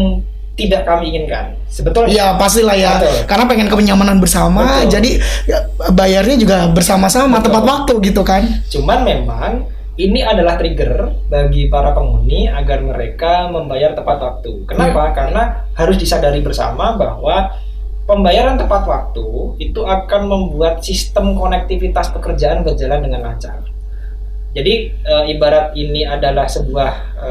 tidak 0.57 0.89
kami 0.89 1.13
inginkan. 1.13 1.53
Sebetulnya. 1.69 2.11
Ya 2.17 2.27
pastilah 2.41 2.75
ya. 2.75 2.97
Betul. 2.99 3.29
Karena 3.29 3.45
pengen 3.45 3.69
kenyamanan 3.69 4.19
bersama, 4.19 4.83
Betul. 4.83 4.91
jadi 4.97 5.11
ya, 5.45 5.59
bayarnya 5.93 6.37
juga 6.41 6.59
bersama-sama 6.73 7.45
tepat 7.45 7.63
waktu 7.63 7.93
gitu 8.01 8.25
kan. 8.25 8.43
Cuman 8.73 9.05
memang 9.05 9.69
ini 10.01 10.21
adalah 10.25 10.57
trigger 10.57 11.13
bagi 11.29 11.69
para 11.69 11.93
penghuni 11.93 12.49
agar 12.49 12.81
mereka 12.85 13.53
membayar 13.53 13.93
tepat 13.93 14.19
waktu. 14.21 14.65
Kenapa? 14.69 15.13
Ya. 15.13 15.15
Karena 15.17 15.43
harus 15.77 15.97
disadari 16.01 16.41
bersama 16.41 16.97
bahwa 16.97 17.53
pembayaran 18.09 18.57
tepat 18.57 18.85
waktu 18.89 19.57
itu 19.61 19.85
akan 19.85 20.23
membuat 20.29 20.81
sistem 20.81 21.37
konektivitas 21.37 22.13
pekerjaan 22.13 22.65
berjalan 22.65 23.05
dengan 23.05 23.29
lancar. 23.29 23.61
Jadi 24.57 24.89
e, 24.89 25.15
ibarat 25.37 25.77
ini 25.77 26.09
adalah 26.09 26.49
sebuah 26.49 26.93
e, 27.21 27.31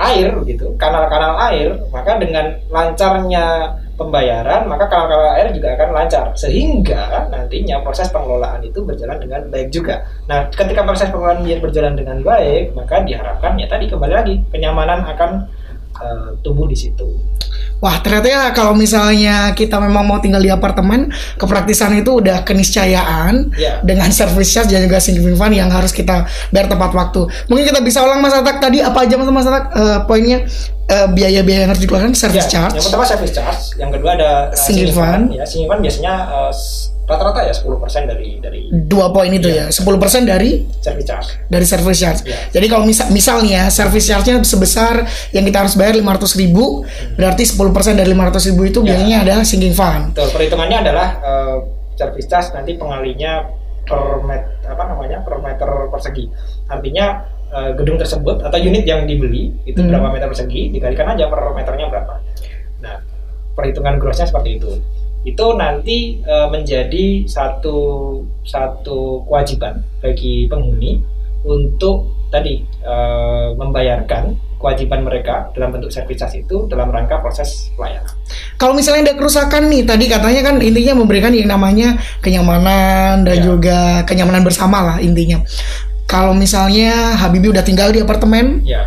air 0.00 0.32
gitu, 0.48 0.72
kanal-kanal 0.80 1.36
air, 1.52 1.76
maka 1.92 2.16
dengan 2.16 2.56
lancarnya 2.72 3.76
pembayaran, 4.00 4.64
maka 4.64 4.88
kanal-kanal 4.88 5.36
air 5.36 5.52
juga 5.52 5.76
akan 5.76 5.88
lancar 5.92 6.26
sehingga 6.32 7.28
nantinya 7.28 7.84
proses 7.84 8.08
pengelolaan 8.08 8.64
itu 8.64 8.80
berjalan 8.80 9.20
dengan 9.20 9.44
baik 9.52 9.68
juga. 9.68 10.00
Nah, 10.24 10.48
ketika 10.48 10.80
proses 10.88 11.12
pengelolaan 11.12 11.44
berjalan 11.60 11.94
dengan 12.00 12.18
baik, 12.24 12.72
maka 12.72 13.04
diharapkan 13.04 13.60
ya 13.60 13.68
tadi 13.68 13.92
kembali 13.92 14.14
lagi 14.16 14.34
kenyamanan 14.48 15.04
akan 15.04 15.44
uh, 16.00 16.28
tumbuh 16.40 16.64
di 16.64 16.76
situ. 16.76 17.06
Wah 17.80 17.96
ternyata 18.04 18.28
ya 18.28 18.42
kalau 18.52 18.76
misalnya 18.76 19.56
kita 19.56 19.80
memang 19.80 20.04
mau 20.04 20.20
tinggal 20.20 20.40
di 20.40 20.52
apartemen, 20.52 21.08
kepraktisan 21.40 21.96
itu 21.96 22.20
udah 22.20 22.44
keniscayaan 22.44 23.52
Ya. 23.56 23.80
dengan 23.80 24.12
service 24.12 24.52
charge 24.52 24.72
dan 24.72 24.84
juga 24.84 25.00
sinking 25.00 25.36
fund 25.36 25.56
yang 25.56 25.72
harus 25.72 25.92
kita 25.92 26.28
bayar 26.52 26.68
tepat 26.68 26.92
waktu. 26.92 27.24
Mungkin 27.48 27.64
kita 27.72 27.80
bisa 27.80 28.04
ulang 28.04 28.20
Mas 28.20 28.36
Atak 28.36 28.60
tadi 28.60 28.84
apa 28.84 29.04
aja 29.04 29.16
Mas 29.16 29.48
Atak 29.48 29.64
eh, 29.72 29.98
poinnya 30.04 30.44
Eh, 30.90 31.06
biaya-biaya 31.14 31.62
yang 31.62 31.70
harus 31.70 31.86
dikeluarkan 31.86 32.18
service 32.18 32.50
Ya, 32.50 32.66
charge. 32.66 32.82
Yang 32.82 32.90
pertama 32.90 33.04
service 33.06 33.30
charge, 33.30 33.62
yang 33.78 33.94
kedua 33.94 34.10
ada 34.18 34.50
uh, 34.50 34.58
Sinking 34.58 34.90
fund. 34.90 35.30
Ya, 35.30 35.46
sinking 35.46 35.70
fund 35.70 35.86
biasanya 35.86 36.14
uh, 36.26 36.50
rata-rata 37.10 37.42
ya 37.42 37.50
10% 37.50 37.66
dari 38.06 38.38
dari 38.38 38.60
Dua 38.70 39.10
poin 39.10 39.26
itu 39.28 39.50
Iya. 39.50 39.66
ya, 39.66 39.74
10% 39.74 40.22
dari 40.24 40.62
service 40.78 41.04
charge. 41.04 41.28
dari 41.46 41.66
service 41.66 41.98
charge. 41.98 42.20
Iya. 42.22 42.38
Jadi 42.52 42.66
kalau 42.66 42.86
misal 42.86 43.10
misalnya 43.10 43.66
service 43.68 44.06
charge-nya 44.06 44.38
sebesar 44.40 45.02
yang 45.30 45.42
kita 45.42 45.58
harus 45.60 45.74
bayar 45.74 45.94
500 45.94 46.38
ribu, 46.38 46.86
berarti 47.14 47.42
10% 47.42 47.58
dari 47.92 48.08
500 48.08 48.46
ribu 48.46 48.62
itu 48.64 48.78
Iya. 48.80 48.86
biayanya 48.86 49.18
adalah 49.20 49.42
sinking 49.42 49.74
fund. 49.74 50.14
Betul, 50.14 50.30
perhitungannya 50.30 50.78
adalah 50.80 51.08
uh, 51.18 51.56
service 51.92 52.24
charge 52.24 52.48
nanti 52.52 52.74
pengalinya 52.74 53.42
per 53.82 54.22
met, 54.22 54.42
apa 54.64 54.82
namanya 54.86 55.18
per 55.20 55.36
meter 55.40 55.66
persegi. 55.90 56.30
Artinya 56.64 57.26
uh, 57.50 57.74
gedung 57.74 57.98
tersebut 57.98 58.38
atau 58.40 58.56
unit 58.56 58.86
yang 58.86 59.02
dibeli 59.02 59.50
itu 59.64 59.76
Hmm. 59.76 59.90
berapa 59.90 60.08
meter 60.08 60.30
persegi 60.30 60.70
dikalikan 60.70 61.10
aja 61.10 61.26
per 61.26 61.42
meternya 61.50 61.90
berapa. 61.90 62.14
Nah, 62.80 62.96
perhitungan 63.52 63.98
grossnya 63.98 64.24
seperti 64.24 64.56
itu. 64.56 64.70
Itu 65.24 65.52
nanti 65.56 66.20
uh, 66.24 66.48
menjadi 66.48 67.28
satu 67.28 67.76
satu 68.44 69.24
kewajiban 69.28 69.84
bagi 70.00 70.48
penghuni 70.48 71.00
untuk 71.44 72.28
tadi 72.32 72.62
uh, 72.84 73.52
membayarkan 73.58 74.38
kewajiban 74.60 75.00
mereka 75.00 75.48
dalam 75.56 75.72
bentuk 75.72 75.88
charge 75.88 76.20
itu 76.36 76.68
dalam 76.68 76.92
rangka 76.92 77.16
proses 77.24 77.72
pelayanan. 77.74 78.12
Kalau 78.60 78.76
misalnya 78.76 79.08
ada 79.08 79.14
kerusakan 79.16 79.72
nih, 79.72 79.88
tadi 79.88 80.04
katanya 80.04 80.52
kan 80.52 80.60
intinya 80.60 81.00
memberikan 81.00 81.32
yang 81.32 81.48
namanya 81.48 81.96
kenyamanan 82.20 83.24
dan 83.24 83.40
Ya. 83.40 83.44
juga 83.44 83.78
kenyamanan 84.04 84.44
bersama 84.44 84.84
lah 84.84 84.96
intinya. 85.00 85.40
Kalau 86.04 86.36
misalnya 86.36 87.16
Habibie 87.16 87.48
udah 87.48 87.64
tinggal 87.64 87.88
di 87.88 88.04
apartemen, 88.04 88.60
Ya. 88.68 88.84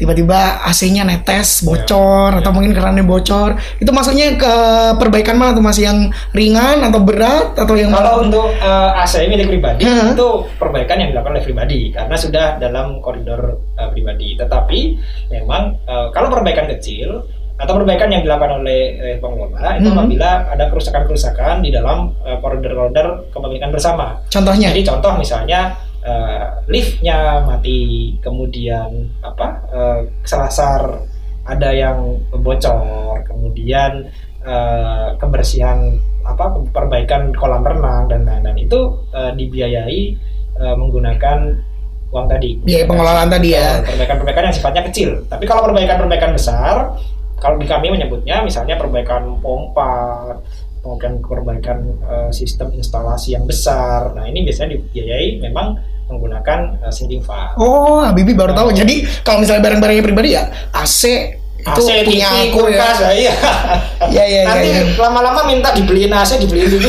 Tiba-tiba 0.00 0.64
AC-nya 0.64 1.04
netes, 1.04 1.60
bocor, 1.60 2.32
atau 2.34 2.48
Ya. 2.48 2.54
mungkin 2.56 2.72
kerannya 2.72 3.04
bocor, 3.04 3.52
itu 3.76 3.90
maksudnya 3.90 4.32
ke 4.32 4.54
perbaikan 4.96 5.36
mana 5.36 5.52
tuh 5.52 5.60
masih 5.60 5.84
yang 5.84 5.98
ringan 6.32 6.80
atau 6.80 6.98
berat 6.98 7.52
atau 7.52 7.76
yang 7.76 7.92
Kalau 7.92 8.24
untuk 8.24 8.48
eh, 8.50 8.90
AC 8.96 9.28
milik 9.28 9.46
pribadi 9.46 9.84
Hmm. 9.84 10.16
itu 10.16 10.28
perbaikan 10.56 10.96
yang 10.96 11.12
dilakukan 11.12 11.36
oleh 11.36 11.44
pribadi 11.44 11.80
karena 11.90 12.16
sudah 12.16 12.56
dalam 12.56 12.98
koridor 12.98 13.60
eh, 13.76 13.88
pribadi. 13.90 14.34
Tetapi 14.34 14.80
memang 15.30 15.76
eh, 15.82 16.06
kalau 16.10 16.30
perbaikan 16.30 16.64
kecil 16.70 17.20
atau 17.54 17.76
perbaikan 17.76 18.08
yang 18.08 18.24
dilakukan 18.24 18.56
oleh 18.56 18.80
eh, 18.96 19.16
pengelola 19.18 19.76
itu 19.76 19.84
Hmm. 19.84 20.00
apabila 20.00 20.30
ada 20.48 20.64
kerusakan-kerusakan 20.66 21.60
di 21.60 21.68
dalam 21.68 22.16
koridor-koridor 22.40 23.28
kepemilikan 23.28 23.68
bersama. 23.68 24.16
contohnya? 24.26 24.72
Jadi 24.72 24.80
contoh 24.82 25.12
misalnya 25.14 25.76
eh, 26.04 26.44
liftnya 26.68 27.44
mati, 27.44 28.14
kemudian 28.24 29.08
apa 29.20 29.48
eh, 29.70 30.00
selasar 30.24 31.06
ada 31.44 31.70
yang 31.72 32.20
bocor, 32.30 33.24
kemudian 33.26 34.08
eh, 34.44 35.08
kebersihan 35.16 35.98
apa 36.20 36.52
perbaikan 36.70 37.32
kolam 37.32 37.64
renang 37.64 38.06
dan 38.12 38.28
lain-lain 38.28 38.68
itu 38.68 38.80
eh, 39.12 39.32
dibiayai 39.36 40.02
eh, 40.60 40.74
menggunakan 40.76 41.38
uang 42.10 42.26
tadi. 42.26 42.58
Biaya 42.60 42.84
pengelolaan 42.90 43.30
tadi 43.30 43.48
ya. 43.54 43.86
Perbaikan-perbaikan 43.86 44.42
yang 44.50 44.56
sifatnya 44.56 44.82
kecil. 44.90 45.10
Tapi 45.30 45.46
kalau 45.46 45.62
perbaikan-perbaikan 45.70 46.34
besar, 46.34 46.98
kalau 47.38 47.56
di 47.56 47.70
kami 47.70 47.94
menyebutnya 47.94 48.42
misalnya 48.42 48.76
perbaikan 48.76 49.38
pompa, 49.38 50.26
kemudian 50.80 51.20
perbaikan 51.20 51.78
eh, 52.04 52.30
sistem 52.32 52.72
instalasi 52.72 53.36
yang 53.36 53.44
besar. 53.44 54.16
Nah 54.16 54.24
ini 54.26 54.44
biasanya 54.44 54.76
dibiayai 54.76 55.40
memang 55.44 55.76
menggunakan 56.08 56.80
eh, 56.84 56.92
sinking 56.92 57.22
fund. 57.22 57.54
Oh, 57.60 58.00
Habibie 58.02 58.34
baru 58.34 58.56
tahu. 58.56 58.72
Jadi 58.74 59.04
kalau 59.22 59.44
misalnya 59.44 59.62
barang-barangnya 59.64 60.04
pribadi 60.04 60.28
ya 60.34 60.48
AC 60.74 61.02
itu 61.60 61.82
AC, 61.84 62.08
punya 62.08 62.28
TV, 62.32 62.40
aku 62.40 62.40
ya. 62.40 62.52
kulkas, 62.56 62.96
ya, 63.04 63.10
iya. 63.12 63.34
Iya, 64.08 64.24
iya, 64.24 64.40
Nanti 64.48 64.68
iya, 64.72 64.80
iya. 64.80 64.96
lama-lama 64.96 65.40
minta 65.44 65.68
dibeliin 65.76 66.08
AC, 66.08 66.40
dibeliin 66.40 66.72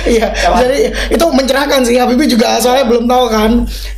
Iya, 0.00 0.32
jadi 0.32 0.78
itu 1.12 1.24
mencerahkan 1.28 1.80
sih 1.84 1.96
Habibie 1.96 2.28
juga 2.28 2.56
soalnya 2.60 2.88
belum 2.88 3.04
tahu 3.04 3.24
kan. 3.28 3.50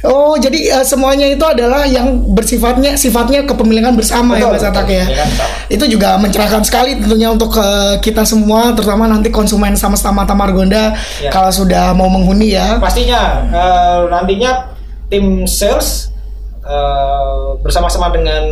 Oh, 0.07 0.35
jadi 0.39 0.83
eh, 0.83 0.85
semuanya 0.87 1.27
itu 1.31 1.43
adalah 1.43 1.87
yang 1.87 2.23
bersifatnya 2.35 2.95
sifatnya 2.99 3.47
kepemilikan 3.47 3.95
bersama 3.95 4.39
ya 4.39 4.51
Betul, 4.51 4.59
Mas 4.59 4.67
Atak 4.67 4.89
ya. 4.91 5.05
Itu 5.71 5.85
juga 5.87 6.19
mencerahkan 6.19 6.63
sekali 6.67 6.99
tentunya 6.99 7.31
untuk 7.31 7.55
eh, 7.59 7.99
kita 8.03 8.23
semua 8.27 8.75
terutama 8.75 9.07
nanti 9.07 9.31
konsumen 9.31 9.75
sama 9.79 9.99
Mata 10.13 10.35
Margonda 10.35 10.95
Ya. 11.23 11.31
kalau 11.31 11.51
sudah 11.51 11.95
mau 11.95 12.11
menghuni 12.11 12.55
ya. 12.55 12.79
Pastinya 12.83 13.47
eh, 13.51 14.01
nantinya 14.11 14.75
tim 15.11 15.47
sales 15.47 16.11
eh, 16.67 17.47
bersama-sama 17.63 18.11
dengan 18.11 18.43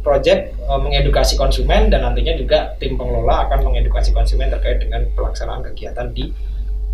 project 0.00 0.56
mengedukasi 0.64 1.36
konsumen 1.36 1.92
dan 1.92 2.00
nantinya 2.00 2.32
juga 2.32 2.72
tim 2.80 2.96
pengelola 2.96 3.44
akan 3.44 3.68
mengedukasi 3.68 4.16
konsumen 4.16 4.48
terkait 4.48 4.80
dengan 4.80 5.04
pelaksanaan 5.12 5.60
kegiatan 5.60 6.08
di 6.16 6.32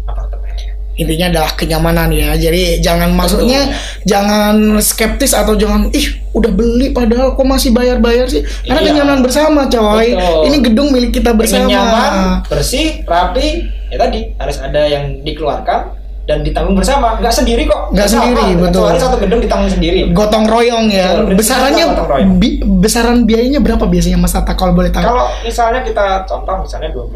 apartemen. 0.06 0.54
Intinya 0.96 1.28
adalah 1.28 1.52
kenyamanan 1.52 2.08
ya. 2.08 2.32
Jadi 2.34 2.80
jangan 2.80 3.12
maksudnya 3.12 3.68
jangan 4.08 4.80
skeptis 4.80 5.36
atau 5.36 5.52
jangan 5.52 5.92
ih 5.92 6.08
udah 6.32 6.48
beli 6.48 6.96
padahal 6.96 7.36
kok 7.36 7.44
masih 7.44 7.68
bayar-bayar 7.76 8.24
sih. 8.32 8.40
Karena 8.64 8.80
Iya. 8.80 8.88
kenyamanan 8.96 9.20
bersama 9.20 9.68
coy. 9.68 10.16
Betul. 10.16 10.40
Ini 10.48 10.56
gedung 10.64 10.88
milik 10.96 11.12
kita 11.12 11.36
Ingin 11.36 11.40
bersama. 11.40 11.68
nyaman, 11.68 12.12
bersih, 12.48 13.04
rapi, 13.04 13.48
ya 13.92 13.96
tadi 14.00 14.20
harus 14.40 14.56
ada 14.56 14.82
yang 14.88 15.20
dikeluarkan 15.20 15.95
dan 16.26 16.42
ditanggung 16.42 16.74
bersama. 16.74 17.14
Nggak 17.16 17.30
sendiri 17.32 17.62
kok. 17.64 17.90
Nggak 17.90 18.08
sendiri, 18.08 18.44
betul. 18.56 18.82
Kecuali 18.84 18.98
satu 18.98 19.16
gedung 19.16 19.40
ditanggung 19.40 19.70
sendiri. 19.70 20.10
gotong 20.10 20.44
royong 20.44 20.86
ya. 20.88 21.22
Betul, 21.22 21.38
Besarannya 21.38 21.84
royong. 21.96 22.30
bi- 22.36 22.60
besaran 22.76 23.22
biayanya 23.22 23.58
berapa 23.58 23.84
biasanya 23.84 24.18
Mas 24.18 24.34
Atta 24.34 24.52
kalau 24.52 24.74
boleh 24.74 24.90
tahu? 24.90 25.02
Kalau 25.02 25.26
misalnya 25.40 25.80
kita 25.80 26.06
contoh 26.24 26.54
misalnya 26.60 26.90
12 26.90 27.14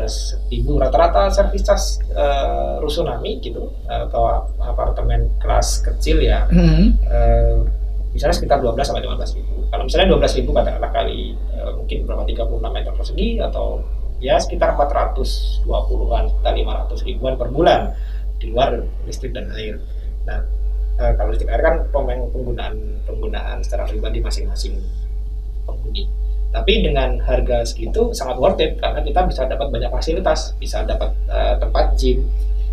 ribu 0.48 0.78
rata-rata 0.78 1.26
service 1.28 1.60
charge 1.60 1.86
eh, 2.08 2.74
rusunami 2.78 3.38
gitu 3.38 3.66
atau 3.84 4.22
apartemen 4.56 5.26
kelas 5.36 5.82
kecil 5.82 6.18
ya 6.20 6.46
Hmm. 6.46 6.94
eh, 7.02 7.56
misalnya 8.10 8.32
sekitar 8.32 8.58
12 8.58 8.78
sampai 8.80 9.02
15 9.02 9.34
ribu. 9.34 9.66
Kalau 9.66 9.82
misalnya 9.84 10.06
12 10.08 10.34
ribu 10.36 10.50
katakanlah 10.52 10.90
kali 10.90 11.20
eh, 11.34 11.72
mungkin 11.72 11.98
berapa 12.04 12.22
36 12.24 12.46
meter 12.68 12.92
persegi 12.92 13.28
atau 13.38 13.82
ya 14.18 14.36
sekitar 14.36 14.76
420-an 14.76 16.24
atau 16.36 16.52
500 16.92 17.02
ribuan 17.04 17.34
per 17.34 17.48
bulan 17.48 17.90
di 18.40 18.48
luar 18.48 18.80
listrik 19.04 19.36
dan 19.36 19.52
air. 19.52 19.76
Nah 20.24 20.40
eh, 20.98 21.12
kalau 21.14 21.30
listrik 21.30 21.52
air 21.52 21.62
kan 21.62 21.84
penggunaan 21.92 22.74
penggunaan 23.04 23.60
secara 23.60 23.84
pribadi 23.84 24.24
masing-masing 24.24 24.80
penghuni. 25.68 26.08
Tapi 26.50 26.82
dengan 26.82 27.14
harga 27.22 27.62
segitu 27.62 28.10
sangat 28.10 28.36
worth 28.42 28.58
it 28.58 28.74
karena 28.82 28.98
kita 29.06 29.22
bisa 29.28 29.46
dapat 29.46 29.70
banyak 29.70 29.90
fasilitas, 29.92 30.56
bisa 30.58 30.82
dapat 30.82 31.14
eh, 31.30 31.54
tempat 31.62 31.94
gym, 31.94 32.26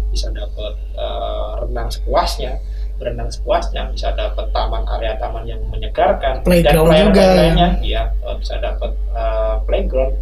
bisa 0.10 0.34
dapat 0.34 0.74
eh, 0.98 1.52
renang 1.62 1.92
sepuasnya, 1.94 2.58
berenang 2.98 3.30
sepuasnya, 3.30 3.94
bisa 3.94 4.10
dapat 4.18 4.50
taman 4.50 4.82
area 4.98 5.14
taman 5.22 5.46
yang 5.46 5.62
menyegarkan 5.70 6.42
Playground 6.42 6.90
pelayanan 6.90 7.14
juga. 7.14 7.26
lainnya, 7.38 7.70
iya 7.86 8.04
eh, 8.10 8.36
bisa 8.42 8.58
dapat 8.58 8.92
eh, 9.14 9.56
playground. 9.70 10.14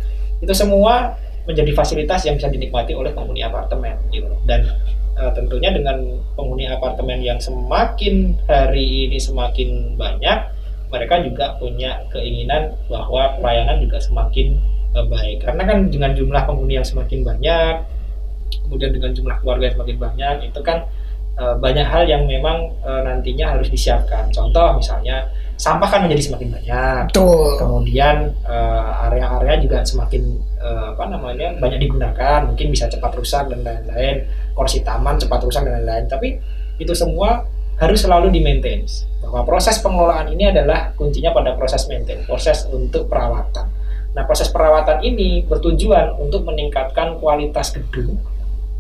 Itu 0.44 0.52
semua 0.52 1.16
menjadi 1.48 1.72
fasilitas 1.72 2.28
yang 2.28 2.36
bisa 2.36 2.52
dinikmati 2.52 2.92
oleh 2.92 3.16
penghuni 3.16 3.40
apartemen 3.46 3.96
gitu. 4.12 4.28
Dan 4.44 4.68
eh, 5.16 5.32
tentunya 5.36 5.72
dengan 5.72 6.20
penghuni 6.36 6.68
apartemen 6.68 7.20
yang 7.24 7.40
semakin 7.40 8.36
hari 8.48 9.10
ini 9.10 9.18
semakin 9.20 9.96
banyak 9.96 10.56
mereka 10.94 11.20
juga 11.26 11.58
punya 11.58 12.06
keinginan 12.14 12.78
bahwa 12.88 13.36
pelayanan 13.40 13.82
juga 13.84 13.98
semakin 14.00 14.56
eh, 14.96 15.06
baik. 15.06 15.44
Karena 15.44 15.64
kan 15.66 15.78
dengan 15.90 16.12
jumlah 16.16 16.44
penghuni 16.46 16.80
yang 16.80 16.88
semakin 16.88 17.26
banyak 17.26 17.76
kemudian 18.66 18.94
dengan 18.94 19.12
jumlah 19.14 19.36
keluarga 19.42 19.64
yang 19.68 19.76
semakin 19.82 19.98
banyak 19.98 20.36
itu 20.54 20.60
kan 20.62 20.78
eh, 21.36 21.56
banyak 21.58 21.86
hal 21.86 22.04
yang 22.06 22.24
memang 22.30 22.72
eh, 22.86 23.02
nantinya 23.04 23.58
harus 23.58 23.68
disiapkan. 23.68 24.30
Contoh 24.32 24.78
misalnya 24.78 25.28
sampah 25.56 25.88
kan 25.88 26.00
menjadi 26.04 26.32
semakin 26.32 26.48
banyak. 26.52 27.04
Betul. 27.12 27.56
kemudian 27.60 28.32
eh, 28.44 29.06
area-area 29.08 29.56
juga 29.64 29.80
semakin 29.82 30.24
eh, 30.60 30.88
apa 30.96 31.04
namanya 31.08 31.56
banyak 31.58 31.80
digunakan. 31.80 32.48
Mungkin 32.48 32.68
bisa 32.72 32.92
cepat 32.92 33.16
rusak 33.16 33.48
dan 33.48 33.64
lain-lain. 33.64 34.28
Kursi 34.52 34.84
taman 34.84 35.16
cepat 35.20 35.40
rusak 35.44 35.64
dan 35.64 35.80
lain-lain. 35.82 36.06
Tapi 36.12 36.36
itu 36.80 36.92
semua 36.92 37.48
harus 37.76 38.00
selalu 38.04 38.32
di 38.32 38.40
maintain 38.40 38.88
bahwa 39.20 39.44
proses 39.44 39.76
pengelolaan 39.84 40.32
ini 40.32 40.48
adalah 40.48 40.96
kuncinya 40.96 41.36
pada 41.36 41.60
proses 41.60 41.88
maintain 41.92 42.24
proses 42.24 42.64
untuk 42.72 43.12
perawatan. 43.12 43.68
Nah 44.16 44.24
proses 44.24 44.48
perawatan 44.48 45.04
ini 45.04 45.44
bertujuan 45.44 46.16
untuk 46.16 46.48
meningkatkan 46.48 47.20
kualitas 47.20 47.76
gedung 47.76 48.16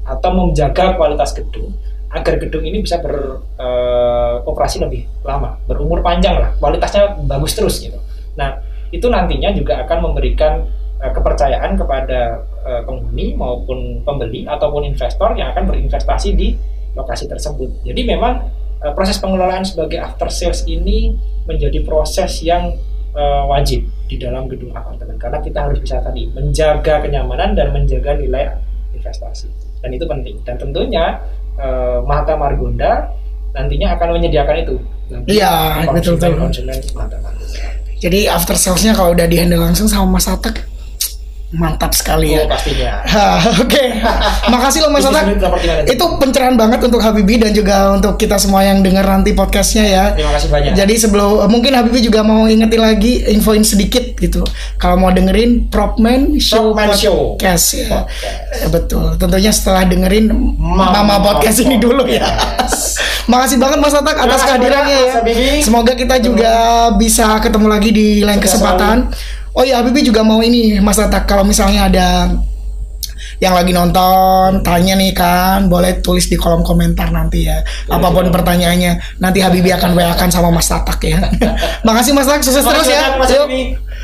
atau 0.07 0.31
menjaga 0.31 0.95
kualitas 0.95 1.35
gedung 1.35 1.75
agar 2.15 2.39
gedung 2.39 2.63
ini 2.63 2.79
bisa 2.79 3.03
beroperasi 3.03 4.79
lebih 4.79 5.03
lama 5.27 5.59
berumur 5.67 5.99
panjang 5.99 6.39
lah. 6.39 6.55
Kualitasnya 6.55 7.19
bagus 7.27 7.51
terus 7.59 7.83
gitu. 7.83 7.99
Nah, 8.39 8.55
itu 8.95 9.11
nantinya 9.11 9.51
juga 9.51 9.83
akan 9.83 10.11
memberikan 10.11 10.63
uh, 11.03 11.11
kepercayaan 11.11 11.75
kepada 11.75 12.39
uh, 12.63 12.81
penghuni 12.87 13.35
maupun 13.35 13.99
pembeli 14.07 14.47
ataupun 14.47 14.87
investor 14.87 15.35
yang 15.35 15.51
akan 15.51 15.67
berinvestasi 15.67 16.29
di 16.39 16.55
lokasi 16.95 17.27
tersebut. 17.27 17.83
Jadi 17.83 18.01
memang 18.07 18.47
uh, 18.79 18.93
proses 18.95 19.19
pengelolaan 19.19 19.67
sebagai 19.67 19.99
after 19.99 20.31
sales 20.31 20.63
ini 20.71 21.19
menjadi 21.43 21.83
proses 21.83 22.39
yang 22.39 22.71
uh, 23.11 23.43
wajib 23.51 23.83
di 24.07 24.15
dalam 24.15 24.47
gedung 24.47 24.71
apartemen. 24.71 25.19
Karena 25.19 25.43
kita 25.43 25.67
harus 25.67 25.83
bisa 25.83 25.99
tadi 25.99 26.31
menjaga 26.31 27.03
kenyamanan 27.03 27.51
dan 27.59 27.75
menjaga 27.75 28.15
nilai 28.15 28.55
investasi. 28.95 29.51
Dan 29.83 29.91
itu 29.91 30.07
penting. 30.07 30.39
Dan 30.47 30.55
tentunya 30.55 31.19
uh, 31.59 32.03
Mahata 32.03 32.35
Margonda 32.35 33.11
nantinya 33.55 33.95
akan 33.95 34.07
menyediakan 34.19 34.55
itu. 34.67 34.75
Iya, 35.29 35.85
betul 35.93 36.19
betul. 36.19 36.35
Konsumen 36.37 36.79
Mahata 36.93 37.17
Margonda. 37.23 37.59
Jadi 37.95 38.19
after 38.27 38.55
salesnya 38.59 38.91
kalau 38.93 39.15
udah 39.15 39.25
dihandle 39.25 39.63
langsung 39.63 39.87
sama 39.87 40.19
Mas 40.19 40.27
Atak 40.27 40.74
mantap 41.55 41.91
sekali 41.95 42.35
ya. 42.35 42.43
Oh, 42.43 42.51
pastinya. 42.51 43.01
Oke, 43.63 43.71
okay. 43.71 43.87
makasih 44.51 44.83
loh 44.83 44.91
Mas 44.91 45.07
Atak. 45.07 45.39
Itu 45.87 46.05
pencerahan 46.19 46.59
banget 46.59 46.83
untuk 46.83 46.99
Habibi 46.99 47.39
dan 47.39 47.51
juga 47.55 47.95
untuk 47.95 48.19
kita 48.19 48.35
semua 48.35 48.61
yang 48.67 48.83
dengar 48.83 49.07
nanti 49.07 49.31
podcastnya 49.31 49.85
ya. 49.87 50.03
Terima 50.13 50.35
kasih 50.35 50.49
banyak. 50.51 50.71
Jadi 50.75 50.93
sebelum 50.99 51.47
mungkin 51.47 51.71
Habibi 51.73 52.03
juga 52.03 52.21
mau 52.21 52.45
ingetin 52.45 52.81
lagi 52.83 53.23
infoin 53.31 53.63
sedikit 53.63 54.03
gitu. 54.19 54.43
Kalau 54.77 54.99
mau 54.99 55.09
dengerin 55.09 55.71
Propman 55.71 56.35
Show 56.37 56.75
Propman 56.75 56.91
podcast 56.91 57.65
Show. 57.71 57.79
ya. 57.79 57.89
Podcast. 58.03 58.69
Betul. 58.69 59.07
Tentunya 59.15 59.51
setelah 59.55 59.83
dengerin 59.87 60.29
Mama, 60.59 61.01
Mama 61.01 61.15
podcast 61.23 61.63
ini 61.63 61.79
dulu 61.79 62.03
ya. 62.05 62.27
Yes. 62.61 62.99
Makasih 63.25 63.57
banget 63.57 63.77
Mas 63.81 63.95
Atak 63.97 64.17
atas 64.21 64.41
kehadirannya 64.45 64.97
ya. 65.01 65.13
Semoga 65.65 65.97
kita 65.97 66.21
juga 66.21 66.53
bisa 66.93 67.41
ketemu 67.41 67.67
lagi 67.71 67.89
di 67.89 68.07
lain 68.21 68.37
kesempatan. 68.37 69.09
Oh 69.55 69.63
iya 69.63 69.79
Habibie 69.79 70.03
juga 70.03 70.19
mau 70.19 70.43
ini 70.43 70.83
Mas 70.83 70.99
Atak 70.99 71.23
kalau 71.31 71.47
misalnya 71.47 71.87
ada 71.87 72.07
yang 73.39 73.51
lagi 73.51 73.75
nonton 73.75 74.63
tanya 74.63 74.95
nih 74.95 75.11
kan 75.11 75.67
boleh 75.67 75.99
tulis 75.99 76.27
di 76.31 76.39
kolom 76.39 76.63
komentar 76.63 77.11
nanti 77.11 77.47
ya 77.47 77.63
apa 77.87 78.07
pun 78.11 78.27
pertanyaannya. 78.31 79.19
Nanti 79.23 79.39
Habibie 79.39 79.71
akan 79.71 79.95
wa 79.95 80.15
kan 80.15 80.27
sama 80.31 80.51
Mas 80.51 80.67
Tatak 80.67 80.99
ya. 81.03 81.19
Makasih 81.87 82.11
Mas 82.11 82.27
Tatak 82.27 82.43
sukses 82.43 82.63
terus 82.63 82.87
ya. 82.87 83.15
Mas 83.15 83.31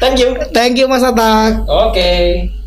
Thank 0.02 0.18
you. 0.18 0.30
Thank 0.56 0.80
you 0.80 0.88
Mas 0.88 1.04
Tatak. 1.04 1.68
Oke. 1.68 1.92
okay. 1.92 2.61